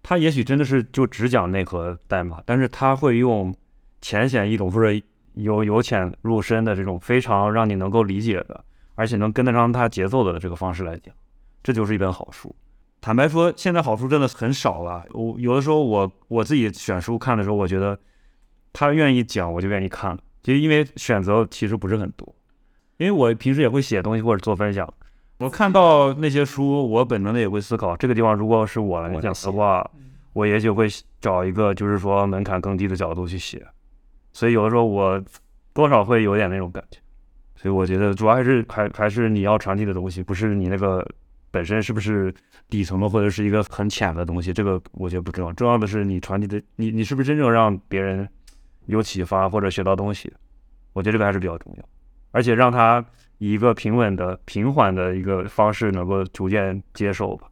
[0.02, 3.54] 他也许真的是就只讲内核代码，但是他会用
[4.00, 5.00] 浅显易懂或者
[5.34, 8.64] 由由浅入深的这种非常让你能够理解的，
[8.94, 11.14] 而且能跟得上他节奏的这个方式来讲，
[11.62, 12.54] 这就是一本好书。
[13.00, 15.04] 坦白说，现在好书真的很少了。
[15.12, 17.98] 我有的时候我我自己选书看的时候，我觉得
[18.72, 20.18] 他愿意讲，我就愿意看了。
[20.42, 22.34] 就因为选择其实不是很多，
[22.98, 24.92] 因为我平时也会写东西或者做分享，
[25.38, 29.88] 我看到那些书，我本能的也会思考，这个地方如果是我来讲的话，
[30.32, 30.86] 我也许会
[31.20, 33.66] 找一个就是说门槛更低的角度去写，
[34.32, 35.22] 所以有的时候我
[35.72, 36.98] 多少会有点那种感觉。
[37.54, 41.06] 所以我觉得主要还是还还是你要传递的东西，不是你那个
[41.52, 42.34] 本身是不是
[42.68, 48.28] 底层的或者是一个很浅的东西，这个我觉得不重要，重要的是你传递的你你是不是真正让别人
[48.86, 50.32] 有启发或者学到东西，
[50.92, 51.84] 我觉得这个还是比较重要，
[52.32, 53.04] 而且让他
[53.38, 57.48] 以一个平稳的、平缓的一个方式能够逐渐接受吧。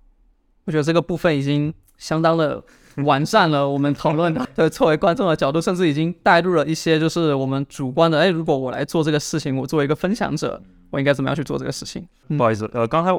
[0.65, 2.61] 我觉得这个部分已经相当的
[3.05, 3.69] 完善了。
[3.69, 10.61] 我们讨论的，对，作为观众的角度，甚至已经带入了一些就是我们主观的，哎，如果我来做这个事情，我作为一个分享者，
[10.91, 12.07] 我应该怎么样去做这个事情？
[12.29, 13.11] 嗯不好意思，呃，刚才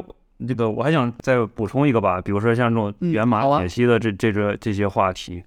[0.48, 5.44] 这个我还想再补充一个吧，比如说像这种嗯源码解析的这、这个这些话题，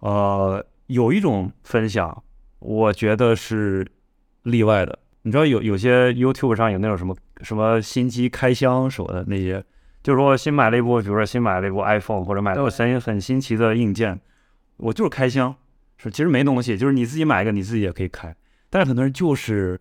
[0.00, 2.22] 呃，有一种分享，
[2.58, 3.86] 我觉得是
[4.42, 4.98] 例外的。
[5.24, 9.62] 你知道有有些 YouTube 上有那种什么什么新机开箱什么的那些，
[10.02, 14.20] 就是说新买了一部，比如说新买了一部 iPhone 或者买了很很新奇的硬件，
[14.76, 15.54] 我就是开箱，
[15.96, 18.34] 是其实没东西，就是你自己买一个你自己也可以开，
[18.68, 19.80] 但是很多人就是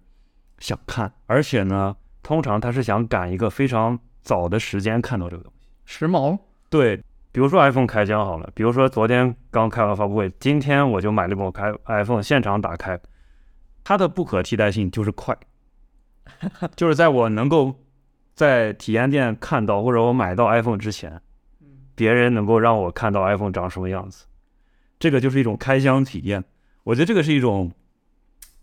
[0.59, 5.67] 想看，而且呢，通常他是想赶一个非常早的时间看到这个东西。
[5.85, 6.37] 时髦，
[6.69, 6.97] 对，
[7.31, 12.99] 比如说 iPhone 开箱好了，比如说昨天刚开完发布会，今天我就买了一部开 iPhone 现场打开，
[13.83, 15.35] 它的不可替代性就是快，
[16.77, 17.75] 就是在我能够
[18.41, 21.21] 在体验店看到或者我买到 iPhone 之前，
[21.93, 24.25] 别人能够让我看到 iPhone 长什么样子，
[24.97, 26.43] 这个就是一种开箱体验。
[26.83, 27.71] 我觉得这个是一种，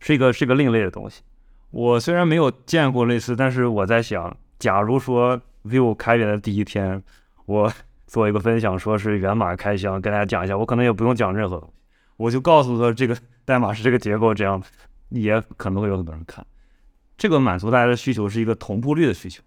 [0.01, 1.23] 是一个是一个另类的东西。
[1.71, 7.01] 我虽然没有见过类似，但是我在想，假如说 vivo 开源的第一天，
[7.47, 7.73] 我
[8.09, 11.75] 做一个分享，说是源码开箱，跟大家讲一下，我可能也不用讲任何东西，
[12.17, 14.61] 我就告诉他这个代码是这个结构，这样
[15.11, 16.45] 也可能会有很多人看。
[17.17, 19.41] 这个满足大家的需求是一个同步率的需求，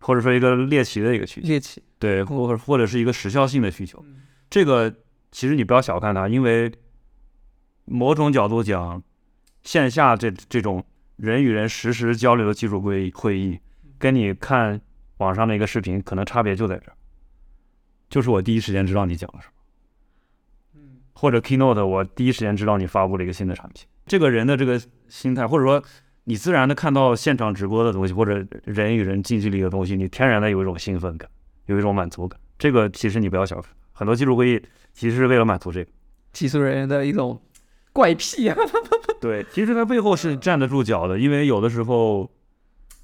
[0.00, 4.02] 或者说一个猎奇的一个需求，猎奇，对，或或或者是一个时效性的需求。
[4.06, 4.22] 嗯。
[4.48, 4.92] 这个
[5.30, 6.72] 其实你不要小看它，因为
[7.84, 9.02] 某种角度讲，
[9.62, 10.84] 线下这这种
[11.16, 13.58] 人与人实时交流的技术会议会议，
[13.98, 14.80] 跟你看
[15.18, 16.94] 网上的一个视频，可能差别就在这儿，
[18.08, 19.52] 就是我第一时间知道你讲了什么，
[20.80, 21.00] 嗯。
[21.12, 25.84] 或者 Keynote 我第一时间知道你发布了一个新的产品，这个人的这个心态，或者说
[26.30, 31.28] 你自然的看到现场直播的东西，或者人与人近距离的东西，你天然的有一种兴奋感，
[31.66, 32.38] 有一种满足感。
[32.56, 34.62] 这个其实你不要小看，很多技术会议
[34.92, 35.90] 其实是为了满足这个。
[36.32, 37.42] 技术人员的一种
[37.92, 38.56] 怪癖啊。
[39.20, 42.30] 对，其实它背后是站得住脚的，因为有的时候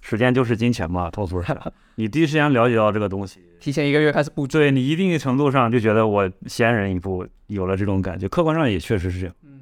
[0.01, 1.45] 时间就是金钱嘛，托福尔。
[1.97, 4.57] 你第一时间了解到这个东西，提前一个月开始布置。
[4.57, 8.29] 对你一定程度上就觉得我先人一步，有了这种感觉。
[8.29, 9.56] 客观上也确实是这样，嗯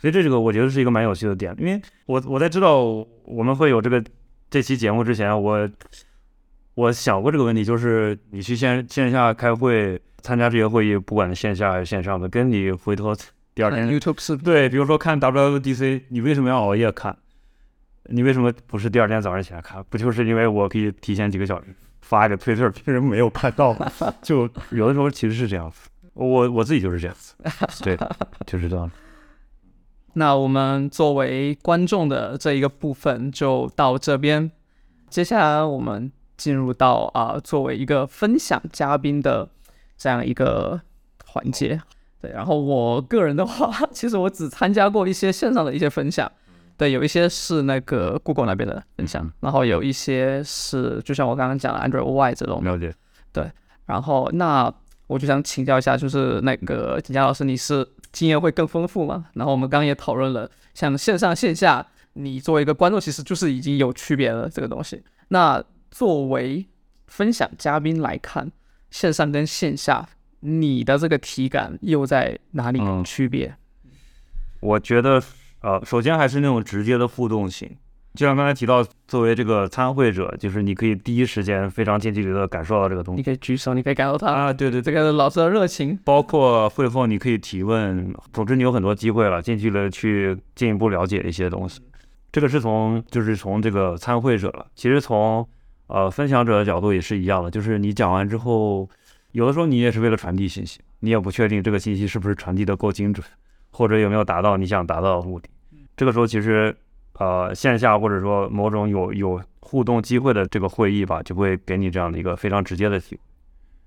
[0.00, 2.80] 所以这个我觉得是一个蛮有趣的点，因为我我在知道
[3.24, 4.02] 我们会有这个
[4.48, 5.68] 这期节目之前，我
[6.74, 13.14] 我想过这个问题，就是你去线线下开会参加这些会议，不管是线下还是线上的，跟你回头
[13.54, 17.14] 第二天 YouTube 视频，对，比如说看 WWDC，你为什么要熬夜看？
[18.04, 19.84] 你为什么不是第二天早上起来看？
[19.90, 21.66] 不就是因为我可以提前几个小时
[22.00, 23.76] 发一个推特，别人没有看到？
[24.22, 27.34] 就有的时候其实是这样子，我我自己就是这样子，
[27.84, 27.98] 对，
[28.46, 28.90] 就是这样。
[30.14, 34.50] 那我们作为观众的这一个部分就到这边，
[35.08, 39.48] 接下来我们进入到啊、作为一个分享嘉宾的
[39.96, 40.80] 这样一个
[41.24, 41.80] 环节。
[42.20, 46.30] 对，然后我个人的话，其实我只参加过一些线上的一些分享，
[46.76, 49.24] 对，有一些是那个 Google 那边的分享。
[49.24, 52.62] 嗯，然后有一些是就像我刚刚讲的 Android Y 这种。
[52.62, 52.92] 了解，
[53.32, 53.50] 对
[53.86, 54.70] 然后那
[55.06, 59.26] 我就想请教一下，就是那个景佳老师，你是经验会更丰富嘛？
[59.34, 65.02] 然后我们刚刚也讨论了，像线上线下，你作为一个观众，其实就是已经有区别了这个东西。
[65.28, 66.66] 那作为
[67.06, 68.50] 分享嘉宾来看，
[68.90, 70.08] 线上跟线下，
[70.40, 73.54] 你的这个体感又在哪里区别？
[74.60, 75.22] 我觉得
[75.62, 77.76] 呃，首先还是那种直接的互动性，
[78.14, 84.92] 就像刚才提到，作为这个参会者，就是你可以第一时间非常近距离的感受到这个东西你可以举手，你可以感受它啊，对对对。
[84.92, 85.96] 这个老师的热情。
[86.04, 91.80] 包括会后你可以提问，总之你有很多机会了，近距离地去进一步了解一些东西。
[92.32, 95.48] 这个是从就是从这个参会者了，其实从
[95.86, 98.88] 呃分享者的角度也是一样的，就是你讲完之后，
[99.32, 103.24] 有的时候你也是为了传递信息，你也不确定这个信息是不是传递的够精准，
[103.70, 105.48] 或者有没有达到你想达到的目的。
[105.96, 106.74] 这个时候其实
[107.20, 113.20] 呃线下或者说某种有有互动机会的这个会议吧，就会给你这样的一个非常直接的体会。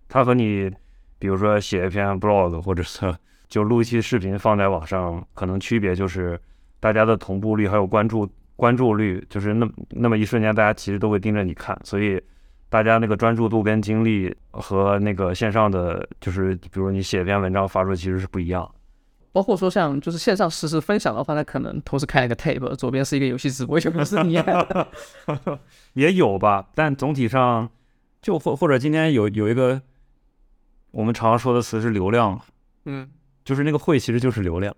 [0.08, 0.72] 它和你
[1.17, 3.13] 比如说写一篇 blog，或者是
[3.48, 6.39] 就录一期视频放在网上，可能区别就是
[6.80, 12.22] 大家的同步率还有关注关注率，就是那那么一瞬间，大家其实都会盯着你看，所以
[12.69, 18.69] 大家那个专注度跟精力和那个线上的，就是比如你写一篇文章发出其实是不一样。
[19.34, 24.41] 包括说像就是线上实时分享的话，那可能同时开了个 tab，左边是一个游戏直播，右边是你。
[25.93, 27.69] 也有吧，但总体上
[28.22, 29.82] 就或或者今天有有一个
[30.91, 32.39] 我们常说的词是流量，
[32.86, 33.10] 嗯，
[33.43, 34.74] 就是那个会其实就是流量，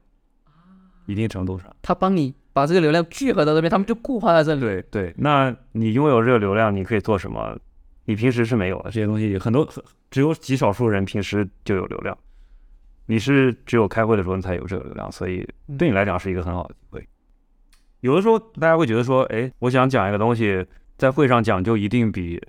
[1.05, 1.69] 一定程度上。
[1.81, 4.61] 他帮你把这个流量聚合到这边，他们就固化在这里。
[4.61, 7.57] 对对，那你拥有这个流量，你可以做什么？
[8.05, 9.67] 你平时是没有的，这些东西很多
[10.09, 12.17] 只有极少数人平时就有流量，
[13.07, 17.07] 你是只有开会的时候你才有这个流量，所以对你来讲是一个很好的机会。
[18.01, 20.65] 有的时候大家会觉得说，哎，我想讲一个东西，
[20.97, 22.41] 在会上讲就一定比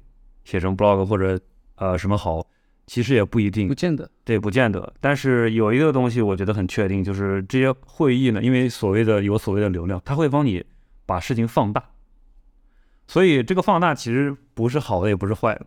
[0.44, 1.38] 写成 blog 或者
[1.76, 2.46] 呃什么好，
[2.86, 4.10] 其实也不一定不，见得。
[4.24, 4.92] 对，不见得。
[5.00, 10.64] 但是有一个东西我觉得很确定，就是这些会议呢，因为所谓的有所谓的流量，它会帮你
[11.06, 11.82] 把事情放大。
[13.06, 15.66] 所以这个放大其实不是好的，也不是坏的。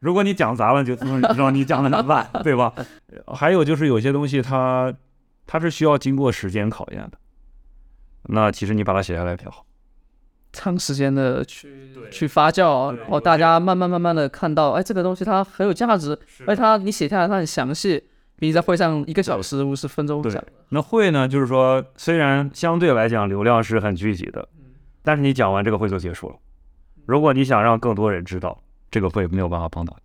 [0.00, 1.04] 如果你讲砸了，就知
[1.36, 2.72] 道你讲的难办， 对吧？
[3.34, 4.94] 还有就是有些东西它
[5.46, 7.18] 它是需要经过时间考验的，
[8.24, 9.64] 那其实你把它写下来比较好。
[10.52, 18.02] 长时间的去去发酵，对然后大家慢慢慢慢的看到，哎，这个东西它很有价值，而且它你写下来它很详细，
[18.38, 20.42] 比你在会上一个小时五十分钟对讲。
[20.70, 24.48] 那会呢，就是说虽然相对来讲流量是很聚集的，
[25.02, 26.36] 但是你讲完这个会就结束了。
[27.04, 30.02] 如果你想让更多人知道，这个会没有办法帮到你。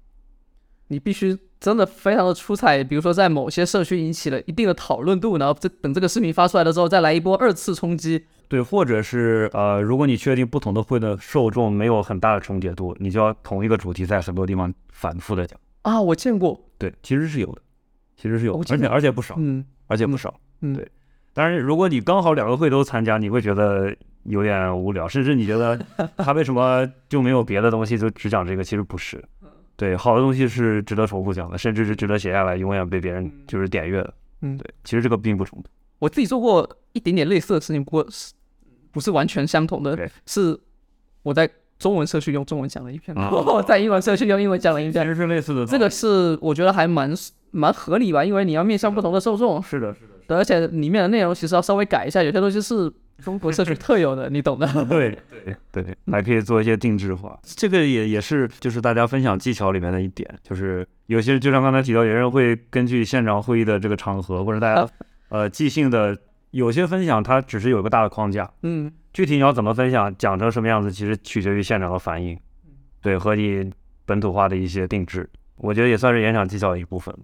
[0.95, 8.25] 你必须真的非常的出彩，比如说在某些社区引起了一定的讨论度，然后这等这个视频发出来了之后，再来一波二次冲击。
[8.47, 15.59] 对，或者是呃，如果你确定不同的会的受众没有很大的重叠度，你就要同一个主题在很多地方反复的讲。
[15.81, 17.61] 啊，我见过，对，其实是有的，
[18.15, 20.33] 其实是有而且而且不少，嗯而且不少。
[20.61, 20.87] 嗯，对
[21.33, 25.79] 当然，如果你刚好两个会都参加，你会觉得有点无聊，甚至你觉得
[26.17, 28.63] 他为什么就没有别的东西，就只讲这个？
[28.63, 29.23] 其实不是，
[29.75, 34.13] 对，好的东西是值得重复讲的，甚至是值得写下来，永远被别人就是点阅的。
[34.41, 35.69] 嗯对，其实这个并不冲突。
[35.99, 38.33] 我自己做过一点点类似的事情，不过是
[38.91, 40.09] 不是完全相同的对？
[40.25, 40.59] 是
[41.23, 41.49] 我在
[41.79, 45.03] 中文社区用中文讲了一篇，啊我在英文社区用英文讲了一篇。
[45.05, 47.13] 其实是类似的，这个是我觉得还蛮
[47.51, 52.91] 蛮合理吧，因为你要面向不同的受众，是的，是的，对而且里面的内容其实要稍微改一下，有些东西是
[53.21, 54.67] 中国社区特有的，你懂的。
[54.85, 55.17] 对
[55.71, 57.39] 对对，还可以做一些定制化。
[57.43, 64.87] 这个也也是就是大家分享技巧里面的一点，就是有些就像刚才提到，有人会根据现场会议的这个场合或者大家
[65.29, 66.17] 呃即兴的
[66.51, 72.37] 有些分享，它只是有一个大的框架，嗯，具体你要怎么分享，讲成什么样子，其实取决于现场的反应，
[73.01, 73.71] 对和你
[74.05, 77.15] 本土化的一些定制，我觉得也算是演讲技巧的一部分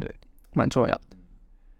[0.00, 0.10] 对。
[0.54, 1.00] 蛮重要的。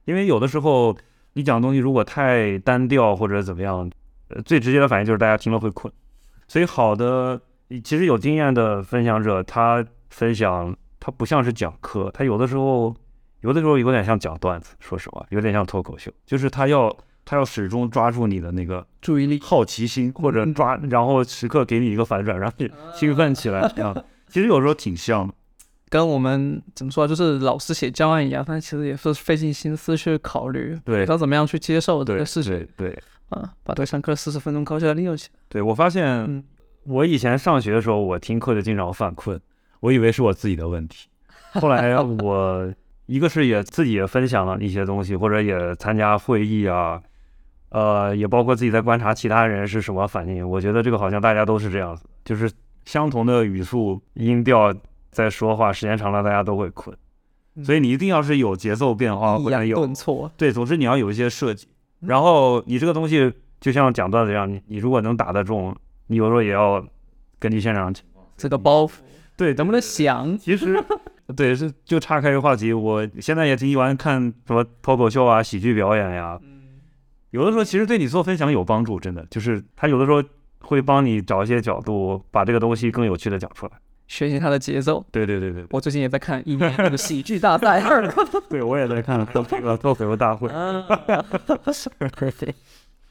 [0.04, 0.96] 因为有的时候
[1.36, 3.88] 你讲的东西如果太单调或者怎么样，
[4.28, 5.92] 呃，最直接的反应就是大家听了会困。
[6.48, 7.38] 所以好的，
[7.84, 12.96] 其实有经验的分享者，他分享他不像是讲课，他有的时候
[13.42, 16.90] 有的时候有点像讲段子，说实话，有点像脱口秀，就是他要
[17.26, 23.70] 他要始终抓住你的那个注意力，好奇心，或者抓，然后时刻给你一个反转，让你兴奋起来。
[23.76, 23.94] 这样
[24.26, 25.34] 其实有时候挺像的。
[25.88, 35.38] 跟我们怎么说，就是老师写教案一样，但其实也是费尽心思去考虑，对要怎么样去接受这对个事情对对啊，把这个上课四十分钟高效地利用起来。
[35.48, 36.42] 对，我发现嗯
[36.84, 39.40] 我以前上学的时候，我听课就经常犯困，
[39.80, 41.08] 我以为是我自己的问题。
[41.54, 42.72] 后来我
[43.06, 47.00] 一个是也自己也分享了一些东西，或者也参加会议啊，
[47.70, 50.48] 呃，也包括自己在观察其他人是什么反应。
[50.48, 52.50] 我觉得这个好像大家都是这样子，就是
[52.84, 54.74] 相同的语速、音调
[55.16, 56.94] 在说话，时间长了大家都会困。
[57.64, 61.66] 所以你一定要是有节奏变化，抑扬或者有顿挫，对，总之你要有一些设计。
[62.00, 65.74] 然后你这个东西就像讲段子一样，你你如果能打得中，
[66.08, 66.86] 你有时候也要
[67.38, 68.26] 根据现场情况。
[68.36, 68.90] 这个包袱
[69.38, 70.36] 对，能不能想？
[70.36, 70.84] 其实，
[71.34, 76.38] 对，是就岔开一个话题，我现在也挺喜欢看什么脱口秀啊、喜剧表演呀。
[77.30, 80.22] 有的时候其实对你做分享有帮助，真的，就是他有的时候
[80.58, 83.72] 会帮你找一些角度，把这个东西更有趣的讲出来。
[84.08, 85.04] 学习他的节奏。
[85.10, 88.06] 对对对对我最近也在看一年那个喜剧大赛 二。
[88.48, 90.48] 对，我也在看这个脱口秀大会。
[92.38, 92.54] 对。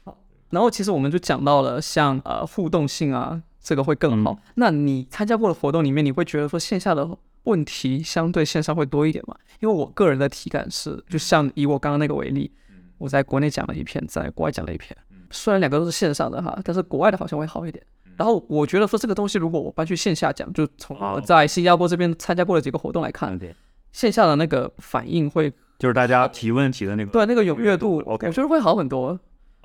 [0.04, 0.16] 好，
[0.50, 4.38] 然后其实我们就讲到了像呃互动性啊，这个会更好。
[4.54, 7.08] 那你参加过的活动里面，你会觉得说线下的
[7.44, 9.36] 问题相对线上会多一点吗？
[9.60, 12.50] 因为我个人的体感是，就像以我刚刚那个为例，
[12.98, 14.96] 我在国内讲了一篇，在国外讲了一篇，
[15.30, 17.84] 虽然两个都是线上的哈，但是国外的好像会好一点。
[18.16, 23.38] 然后我觉得说这个东西，如果我搬去线下讲，就从我在新加坡这边参加过的几个活动来看，
[23.92, 27.10] 线下的那个反应会就是大家提问题的那个。
[27.10, 29.18] 对那个踊跃度我觉得会好很多。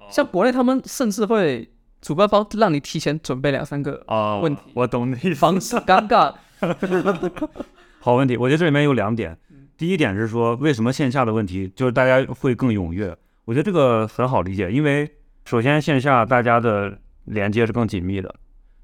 [0.10, 1.70] 像国内他们甚至会
[2.02, 5.36] 主办方让你提前准备两三个啊，问题我懂你意思。
[5.36, 6.34] 防止尴尬。
[8.00, 9.38] 好问题，我觉得这里面有两点。
[9.78, 13.16] 第一点是说，为什么线下的问题就是大家会更踊跃？
[13.46, 15.10] 我觉得这个很好理解，因为
[15.46, 18.34] 首先线下大家的连接是更紧密的。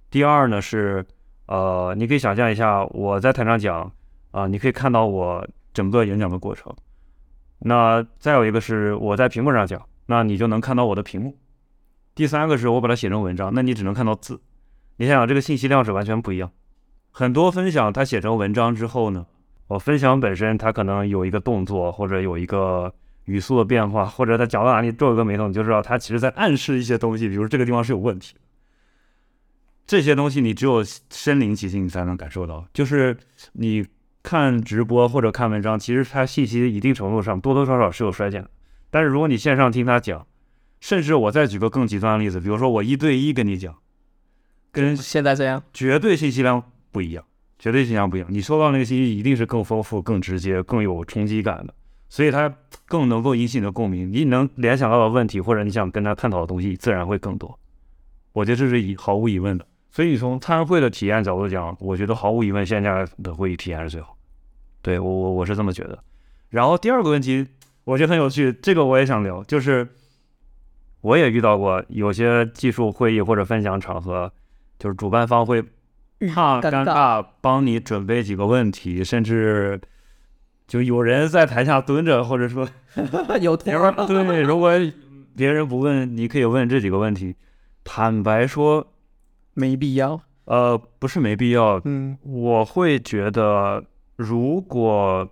[0.10, 1.06] 第二呢是，
[1.48, 3.92] 呃，你可以想象一下，我在台上讲，
[4.32, 6.74] 啊、你可以看到我整个演讲的过程。
[7.60, 11.38] 那再有一个是我在屏幕上讲，那你就能看到我的屏幕。
[12.16, 14.42] 第三个是我把它写成文章，那你只能看到字。
[14.98, 16.52] 你想想，这个信息量是完全不一样。
[17.12, 19.26] 很多分享它写成文章之后呢，
[19.68, 22.94] 我分享本身它可能有一个动作，或者有一个
[23.28, 28.40] 语速的变化，或者他讲到哪里皱一个眉头，你就知道他其实在暗示一些东西，比如这个地方是有问题的。
[29.86, 33.16] 这些东西你只有身临其境你才能感受到，就是
[33.54, 33.86] 你
[34.24, 38.50] 看直播或者看文章，其实它信息一定程度上多多少少是有衰减的。
[38.90, 40.26] 但是如果你线上听他讲，
[40.80, 43.76] 甚至我再举个更极端的例子，比如说我一对一跟你讲，
[44.72, 46.62] 跟现在这样，绝对信息量
[46.92, 47.24] 不一样，
[47.58, 48.28] 绝对信息量不一样。
[48.30, 51.74] 你收到那个信息一定是更丰富、更直接、更有冲击感的，
[52.10, 52.53] 所以它
[52.86, 54.12] 更能够引起你的共鸣。
[54.12, 57.58] 你能联想到的问题或者你想跟他探讨的东西，自然会更多。
[58.34, 59.66] 我觉得这是以毫无疑问的。
[59.89, 64.16] 所以从参会的体验角度讲，我觉得毫无疑问线下的会议体验是最好。
[64.82, 65.97] 对我我我是这么觉得。
[66.49, 67.47] 然后第二个问题，
[67.84, 69.88] 我觉得很有趣，这个我也想聊，就是
[71.01, 74.32] 我也遇到过有些技术会议或者分享场合，
[74.78, 75.62] 就是主办方会
[76.34, 79.82] 怕尴尴尬，帮你准备几个问题，甚至
[80.68, 82.68] 就有人在台下蹲着，或者说
[83.39, 84.05] 有托儿了。
[84.05, 84.72] 对，如果
[85.36, 87.36] 别人不问，你可以问这几个问题。
[87.84, 88.93] 坦白说，
[89.53, 90.22] 没必要。
[90.45, 93.84] 呃，不是没必要，嗯我会觉得，
[94.15, 95.30] 如果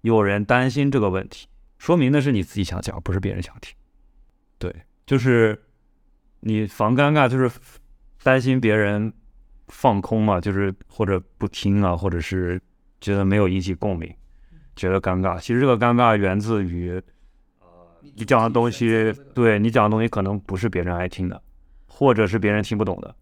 [0.00, 1.46] 有人担心这个问题，
[1.78, 3.74] 说明那是你自己想讲，不是别人想听。
[4.58, 4.74] 对，
[5.06, 5.60] 就是
[6.40, 7.48] 你防尴尬，就是
[8.24, 9.12] 担心别人
[9.68, 12.60] 放空嘛，就是或者不听啊，或者是
[13.00, 14.12] 觉得没有引起共鸣，
[14.76, 15.38] 觉得尴尬。
[15.40, 17.00] 其实这个尴尬源自于，
[17.60, 17.66] 呃，
[18.16, 21.40] 你讲的东西，对你讲的东西可能不是别人爱听的，
[21.86, 23.14] 或者是别人听不懂的。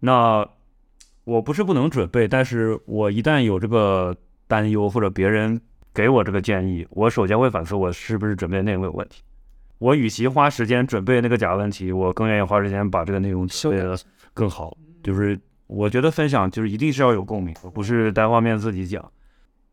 [0.00, 0.46] 那
[1.24, 5.60] 我不是不能准备，但是我一旦有这个担忧，或者别人
[5.92, 9.22] 给我这个建议，我首先会反思我是不是准备的内容有问题。
[9.78, 13.98] 我与其花时间准备那个假问题，我更愿意花时间把这个内容准备的
[14.34, 14.76] 更好。
[15.02, 19.02] 就是我觉得分享就是一定是要有共鸣，不是单方面自己讲。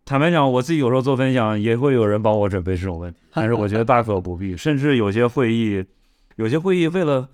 [0.08, 4.56] 坦白讲，我自己有时候做分享也会有人帮我准备这种问题，但是我觉得大可不必。
[4.56, 5.84] 甚至有些会议，
[6.38, 7.28] 有些会议为了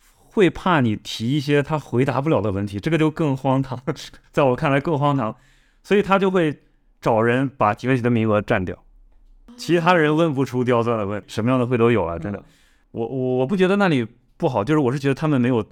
[0.00, 3.80] 会怕你提一些他回答不了的问题，这个就更荒唐，
[4.32, 5.36] 在我看来更荒唐，
[5.84, 6.62] 所以他就会
[7.00, 8.76] 找人把提问题的名额占掉，
[9.56, 12.42] 其他人问不出刁钻的问，什么样的会都有啊，真的。
[12.90, 14.04] 我我我不觉得那里
[14.36, 15.64] 不好，就是我是觉得他们没有，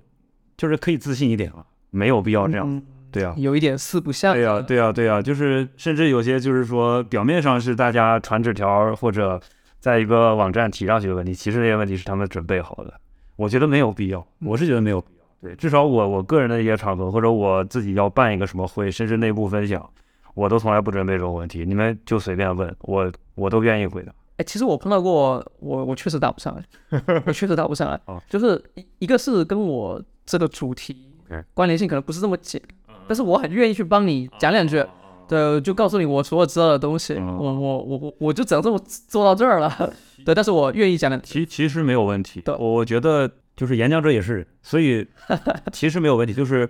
[0.56, 2.64] 就是可以自信一点啊，没有必要这样。
[2.70, 2.80] 嗯
[3.14, 4.34] 对啊，有一点四不像。
[4.34, 9.40] 对啊、对啊、对啊、就是甚至有些就是说，表面上是大家传纸条或者
[9.78, 12.92] 在一个网站提上去的问题，其实那些问题是他们准备好的。
[13.36, 15.24] 我觉得没有必要，我是觉得没有必要。
[15.40, 19.88] 对，至少我我个人的一些场合，或者我自己要办一个什么会，甚至内部分享，
[20.34, 24.12] 我都从来不准备这种问题，你们就随便问我，我都愿意回答。
[24.38, 28.20] 哎，其实我碰到过，我我确实答不上来，我确实答不上来 哦。
[28.28, 31.08] 就是一一个是跟我这个主题
[31.52, 32.60] 关联性可能不是这么紧，
[33.06, 34.84] 但是我很愿意去帮你讲两句，
[35.28, 38.78] 对，就告诉你我所有知道的东西，嗯我我我我我就只能这么
[39.08, 39.92] 做到这儿了，
[40.24, 41.26] 对，但是我愿意讲两句。
[41.26, 45.06] 其其实没有问题对，我我觉得就是演讲者也是人，所以
[45.72, 46.34] 其实没有问题。
[46.34, 46.68] 就是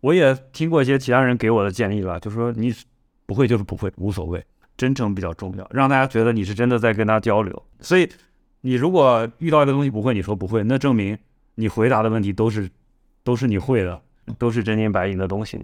[0.00, 2.72] 我也听过一些其他人给我的建议了，就说你
[3.26, 4.44] 不会就是不会，无所谓，
[4.76, 7.62] 真诚比较重要，让大家觉得你是真的在跟他交流。
[7.80, 8.08] 所以
[8.60, 11.16] 你如果遇到一个东西不会，你说不会，那证明
[11.54, 12.68] 你回答的问题都是
[13.22, 14.00] 都是你会的，
[14.38, 15.60] 都是真金白银的东西。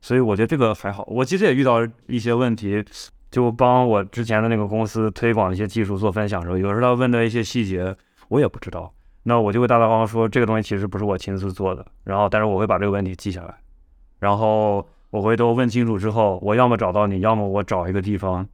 [0.00, 1.02] 所以我觉得这个还好。
[1.08, 2.84] 我其实也遇到一些问题，
[3.30, 7.96] 就帮我之前的那个公司推广一些技术做分享的时候，有时候他问的一些细节
[8.28, 8.92] 我也不知道，
[9.22, 13.54] 那我就会大大方方说这个东西其实不是我亲自做的，然后但是我会把这个问题记下来，
[14.18, 18.46] 然后我回头问清楚之后，我要么找到你，要么我找一个地方，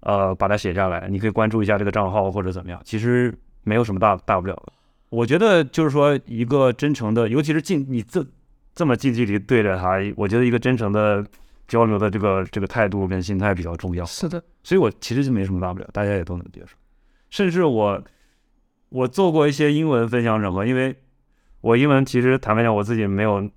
[0.00, 4.72] 呃，把它写下来，你可以关注一下这个账号或者怎么样，其实没有什么大大不了的。
[5.10, 8.24] 我觉得就是说一个真诚的，尤其是进你这
[8.74, 11.24] 这么近距离对着他，我觉得一个真诚的
[11.68, 14.04] 交流的这个这个态度跟心态比较重要。
[14.04, 16.76] 是的，所以我其实就没什么大不了，大家也都能接受。
[17.30, 18.02] 甚至我
[18.88, 20.96] 我做过一些英文分享整合，因为
[21.60, 23.50] 我英文其实坦白讲我自己没有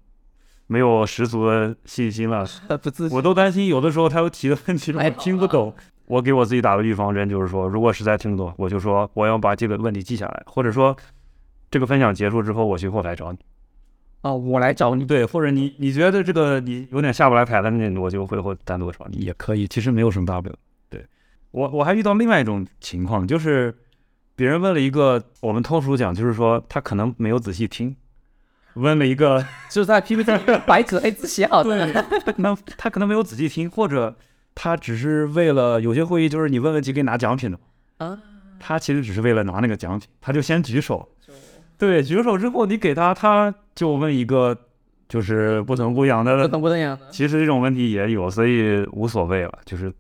[0.67, 5.73] 没有十足的信心了，呃， 不自信我都担心有的时候他有提的问题我哎听不懂。
[6.05, 10.95] 我给我自己打个预防针，就是说，如果实在听不懂，我就说我要把这个问题记下来，或者说
[11.69, 13.39] 这个分享结束之后，我去后台找你。
[14.27, 15.05] 啊，我来找你。
[15.05, 20.55] 对，或者你你觉得这个你有点下不来台的，那我就会会单独找你也可以，其实没有什么大不了。
[20.89, 21.05] 对
[21.51, 23.73] 我我还遇到另外一种情况，就是
[24.35, 27.95] 别人问了一个，我们通俗讲就是说他可能没有仔细听，
[28.73, 30.31] 问了一个， 就是在 PPT
[30.65, 31.91] 白纸黑字写好的。
[31.93, 34.15] 他可能他可能没有仔细听，或者
[34.53, 37.59] 他只是为了有些会议就是你问问题可以拿奖品的，
[37.97, 38.19] 啊，
[38.59, 41.07] 他其实只是为了拿那个奖品，他就先举手，
[41.77, 44.57] 对，举手之后你给他，他就问一个
[45.07, 47.07] 就是不疼不痒的不疼不痒的。
[47.11, 49.93] 其实这种问题也有，所以无所谓了，就是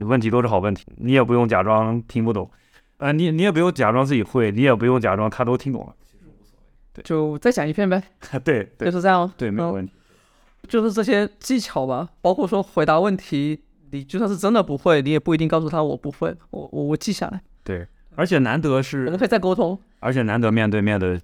[0.00, 2.50] 问题都是好问题，你也不用假装听不懂，
[2.98, 6.66] 呃，你你也不用假装自己会，你也不用假装他都听懂了，其实无所谓。
[6.92, 8.02] 对就再讲一遍呗，
[8.44, 9.30] 对对就是这样。
[9.36, 9.92] 对，没有嗯问题。
[10.68, 13.60] 就是这些技巧吧，包括说回答问题，
[13.92, 17.86] 你就算是真的不会，你也不一定告诉他我不会，我我我记下来，对，
[18.20, 21.18] 而且难得我是们，可以再沟通，而且难得面对面的，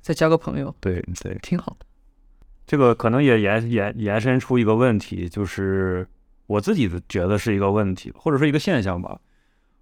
[0.00, 1.84] 再交个朋友，对对，挺好的。
[2.68, 6.06] 这个可能也延延延伸出一个问题，就是
[6.46, 9.18] 我自己的觉得是一个问题，或者说一个现象吧。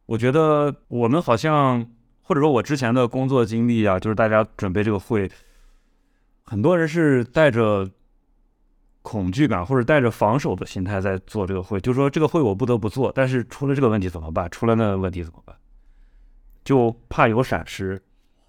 [0.06, 1.86] 我觉得我们好像，
[2.22, 5.30] 或者说我之前的工作经历啊，就是大家准备这个会，
[6.44, 7.86] 很多人是带着
[9.02, 14.50] 恐惧感或者带着防守的心态在做这个会，就是说这个会我不得不做，但是出了这个问题怎么办？
[14.50, 15.54] 出了那个问题怎么办？
[16.64, 18.00] 就怕有闪失，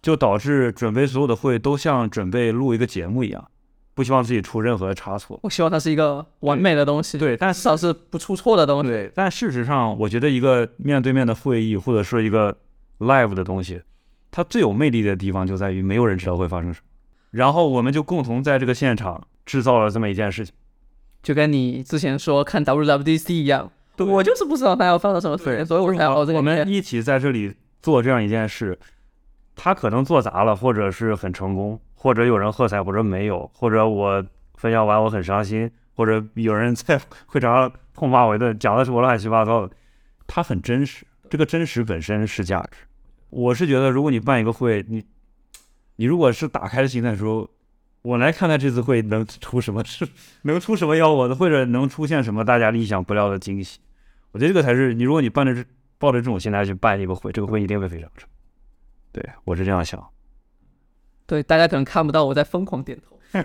[0.02, 3.50] 就导致准备所有的会都像准备录一个节目一样。
[3.94, 5.40] 不希望自己出任何差错。
[5.42, 8.90] 我希望它是一个完美的东西，对，但至少是不出错的东西。
[8.90, 12.58] 对，但事实上，我觉得一个面对面的会议或者说一个
[13.00, 13.82] live 的东西，
[14.32, 16.86] 它最有魅力的地方就在于没有人知道会发生什么，
[17.32, 20.54] 然后我们就共同在这个现场制造了这么一件事情。
[21.24, 26.38] 就跟你之前说看 WWDC 一样，我就是不知道它要发生什么事情，所以我才要这个。
[26.38, 27.56] 我们一起在这里
[27.86, 28.76] 做这样一件事，
[29.56, 34.26] 他可能做砸了，或者是很成功，或者有人喝彩，或者没有，或者我
[34.56, 39.76] 分享完我很伤心，或者有人在会场上痛骂我一顿，讲的是我乱七八糟的。
[40.26, 42.80] 它很真实，这个真实本身是价值。
[43.30, 45.06] 我是觉得，如果你办一个会，你
[45.98, 47.48] 你如果是打开的心态说。
[48.02, 50.08] 我来看看这次会能出什么事，
[50.44, 53.80] 能出什么幺蛾子，或者能出现什么大家意想不到的惊喜。
[54.32, 55.66] 我觉得这个才是你，如果你办的是
[55.98, 58.28] 抱着这种心态去办一个会，这个会一定会非常成。
[59.12, 60.04] 对我是这样想。
[61.26, 63.18] 对，大家可能看不到我在疯狂点头。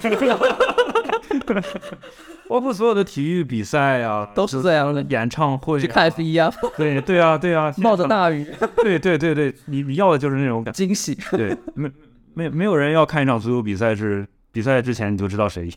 [2.48, 5.02] 包括所有的体育比赛啊， 都是这样的。
[5.02, 6.52] 演唱会去看 F 一啊。
[6.76, 8.46] 对对啊对啊， 冒着大雨。
[8.76, 11.16] 对对对对，你你要的就是那种感惊喜。
[11.30, 11.90] 对，没
[12.34, 14.26] 没没有人要看一场足球比赛是。
[14.52, 15.72] 比赛之前你就知道谁赢，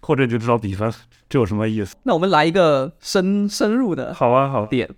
[0.00, 0.90] 或者你就知道比分，
[1.28, 1.94] 这有什么意思？
[2.04, 4.88] 那我们来一个深深入的，好啊，好点，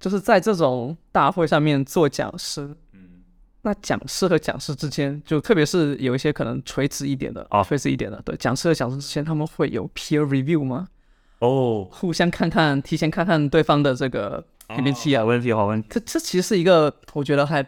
[0.00, 3.22] 就是在这种大会上面做讲师，嗯，
[3.62, 10.88] 那讲师和讲师之间，就特别是有一些可能垂直一点的啊，垂直一点的，对，讲师和讲师之间他们会有 peer review 吗？
[11.38, 17.64] 哦，互相看看，提前看看对方的这个 PPT 啊，问题好问题，这这其实是一个我觉得还。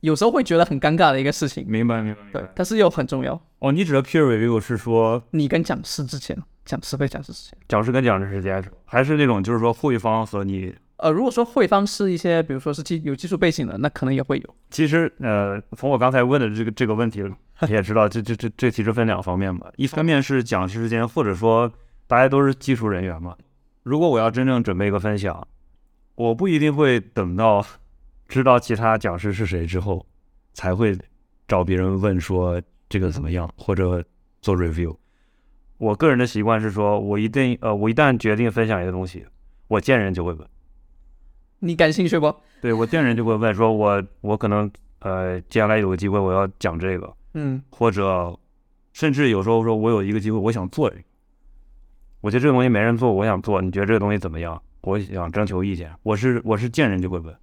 [0.00, 2.20] 有时候会觉得很尴尬的一个事情，明白明白。
[2.30, 3.40] 对，但是又很重要。
[3.60, 10.74] 哦，你指的 peer review 是说你跟讲师之前，讲师跟讲师之前，讲师跟讲师之间，还是那种就是说会方和你？
[11.04, 14.56] 呃，如果说会方是一些，比如说是技有技术背景的，那可能也会有。
[14.70, 17.22] 其实，呃，从我刚才问的这个这个问题，
[17.68, 19.70] 你也知道，这这这这其实分两方面吧。
[19.76, 21.70] 一方面是讲师之间，或者说
[22.06, 23.36] 大家都是技术人员嘛。
[23.82, 25.46] 如果我要真正准备一个分享，
[26.14, 27.62] 我不一定会等到
[28.26, 30.06] 知道其他讲师是谁之后。
[30.56, 30.96] 才会
[31.48, 34.04] 找别人问说这个怎么样，或者
[34.40, 34.96] 做 review。
[35.78, 39.26] 我个人的习惯是说，我一定呃，我一旦决定分享一个东西，
[39.66, 40.48] 我见人就会问。
[41.64, 42.34] 你感兴趣不？
[42.60, 48.38] 对我见人就会问，说我我可能呃，接下来有个机会我要讲这个，嗯，或者
[48.92, 51.02] 甚至有时候说我有一个机会我想做这个，
[52.20, 54.60] 我觉得这个东西没人做，我想做，你觉得这个东西怎么样？
[54.82, 55.90] 我想征求意见。
[56.02, 57.34] 我是我是见人就会问。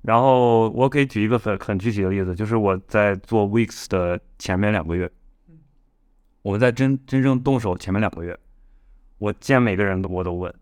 [0.00, 5.08] 然后我可以举一个很很具体的例子，就是我在做 Weeks 的前面两个月，
[6.42, 8.36] 我们在真真正动手前面两个月，
[9.18, 10.52] 我见每个人我都问，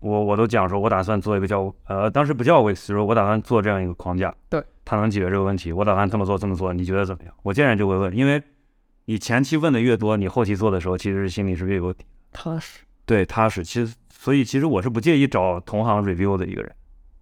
[0.00, 7.34] 我我都讲说，我打算做一个叫呃，当时不叫 Weeks，就是我打算做这样一个框架，对，它能解决这个问题，我打算这么做这么做，你觉得怎么样？
[7.42, 8.42] 我见人就会问，因为
[9.06, 13.64] 你前期问的越多，你后期做的时候，其实心里是越有底，踏实，对，踏实。
[13.64, 16.72] 其实所以其实我是不介意找同行 review 的一个人。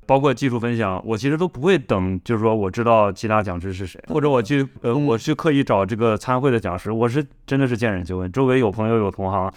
[0.08, 9.52] 包括技术分享，我其实都不会等，就是说我知道其他讲师是谁，或者我去呃，我去刻意找这个参会的讲师，我是真的是见人就问，周围有朋友有同行，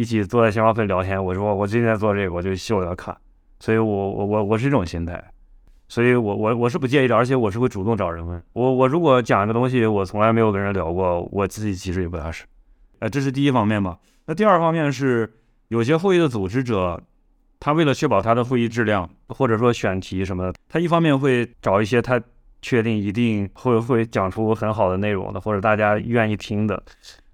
[0.00, 3.16] 一起坐在鲜花会聊天，我说我最近在做这个，我就秀给他看，
[3.58, 5.22] 所以我我我我是这种心态，
[5.88, 12.44] 所以我我我是不介意的，而且我是会主动找人问，我我如果讲一个东西，我从来没有跟人聊过，我自己其实也不踏实，
[13.00, 15.30] 呃，这是第一方面吧，那第二方面是
[15.68, 17.02] 有些会议的组织者。
[17.62, 22.18] 他为了确保他的会议质量，或者说选题什么的，他一方面会找一些他
[22.62, 26.82] 确定一定会会讲出很好的内容的，或者大家愿意听的，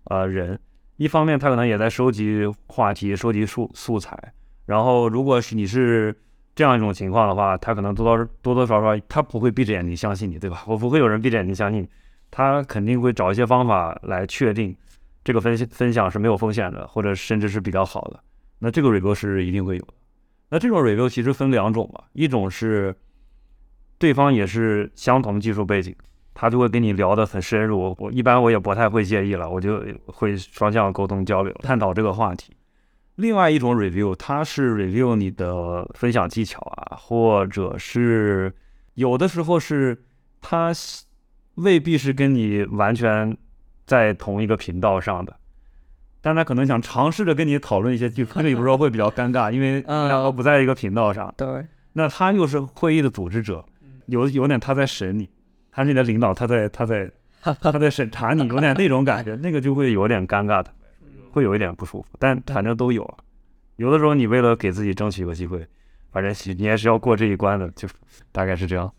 [0.07, 0.57] 呃人；
[0.97, 4.33] 一方面他可能也在收集话题、收集素素材。
[4.65, 6.15] 然后，如果是你是
[6.55, 10.65] 这样一种情况的话，他可能多多多多少少他不会闭着眼睛相信你，对吧？
[10.67, 11.87] 我不会有人闭着眼睛相信，
[12.31, 14.75] 他肯定会找一些方法来确定
[15.23, 18.19] 这个分分享是没有风险的，或者甚至是比较好的。
[18.59, 19.95] 那这个 review 是一定会有的。
[20.49, 22.97] 那这种 review 其实分两种吧，一种是
[23.99, 25.95] 对方也是相同技术背景，
[26.39, 27.97] 他就会跟你聊得很深入。
[27.99, 32.53] 我一般我也不太会介意了，我就会双向沟通交流，探讨这个话题。
[33.15, 38.55] 另外一种 review，它是 review 你的分享技巧啊，或者是
[38.95, 40.05] 有的时候是
[40.43, 40.71] 他
[41.55, 43.35] 未必是跟你完全
[43.87, 45.35] 在同一个频道上的。
[46.21, 51.33] 但他可能想尝试着跟你讨论一些技术， 这个有时候会比较尴尬，因为两个不在一个频道上。
[51.39, 51.65] 对，
[51.95, 53.65] 那他又是会议的组织者，
[54.07, 55.31] 有有点他在审你，
[55.77, 57.11] 他是你的领导，他在他在
[57.61, 60.73] 他在审查你，有点那种感觉， 那个就会有点尴尬的，
[61.31, 62.09] 会有一点不舒服。
[62.19, 63.07] 但反正都有，
[63.77, 65.67] 有的时候你为了给自己争取一个机会，
[66.11, 67.87] 反正你也是要过这一关的，就
[68.33, 68.91] 大概是这样。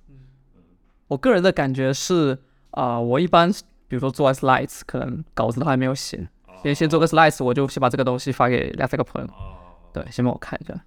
[1.08, 2.38] 我个人的感觉是
[2.70, 3.52] 啊，我一般
[3.88, 6.30] 比如说做 slides，可能稿子都还没有写。
[6.62, 9.30] 先先做个 slice，我就先把这个东西发给两三个朋友，
[9.92, 10.80] 对，先帮我看一下。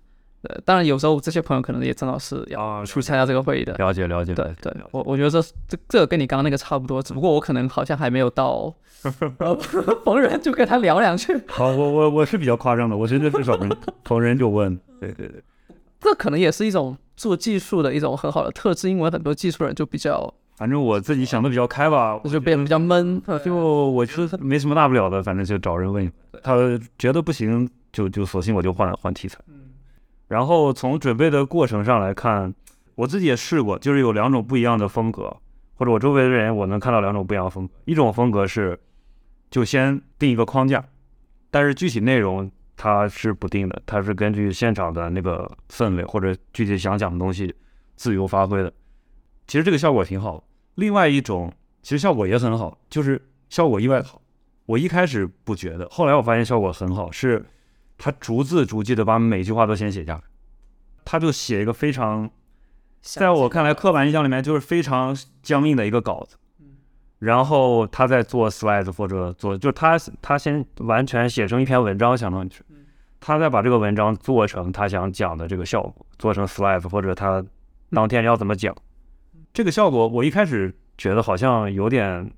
[0.42, 3.74] 呃，当然有时候这些朋友可能也正好是要啊，去参加这个会议的。
[3.74, 8.74] 了解了解，对对，我我觉得这这这跟你刚刚那个差不多，只不过我可能好像还没有到，
[9.38, 9.54] 呃
[10.04, 13.70] 逢人就跟他聊两句，好，我我我是比较夸张的，我真的是找人
[14.04, 15.42] 逢人就问，对对对，
[16.00, 26.56] 这可能也是一种做技术的一种很好的特质，因为很多技术人就比较反正我自己想的比较开吧，就变得比较闷，呃就我觉得没什么大不了的，反正就找人问一问，他
[26.98, 29.38] 觉得不行就就索性我就换换题材。
[30.30, 32.54] 然后从准备的过程上来看，
[32.94, 35.36] 我自己也试过，就是有两种不一样的风格，
[35.74, 37.74] 或者我周围的人我能看到两种不一样的风格。
[37.84, 38.78] 一种风格是
[39.50, 40.84] 就先定一个框架，
[41.50, 47.52] 但是具体内容它是不定的，它是根据现场的那个氛围或者具体想讲的东西
[47.96, 48.72] 自由发挥的。
[49.48, 50.44] 其实这个效果挺好。
[50.76, 51.52] 另外一种
[51.82, 54.22] 其实效果也很好，就是效果意外好。
[54.66, 57.44] 我一开始不觉得，后来我发现效果很好，是
[58.02, 60.14] 他逐字逐句的把每句话都先写下。
[60.14, 60.22] 来，
[61.04, 62.30] 他就写一个非常，
[63.02, 66.36] 在我看来刻板印象里面就是非常僵硬的一个稿子，
[67.18, 72.64] 然后他再做 slide 或者做，就是他他先完全写成一篇文章，相当于是，
[73.20, 77.44] 他再把这个文章做成他想讲的这个效果，做成 slide 或者他
[77.90, 78.74] 当天要怎么讲，
[79.52, 82.32] 这个效果我一开始觉得好像有点，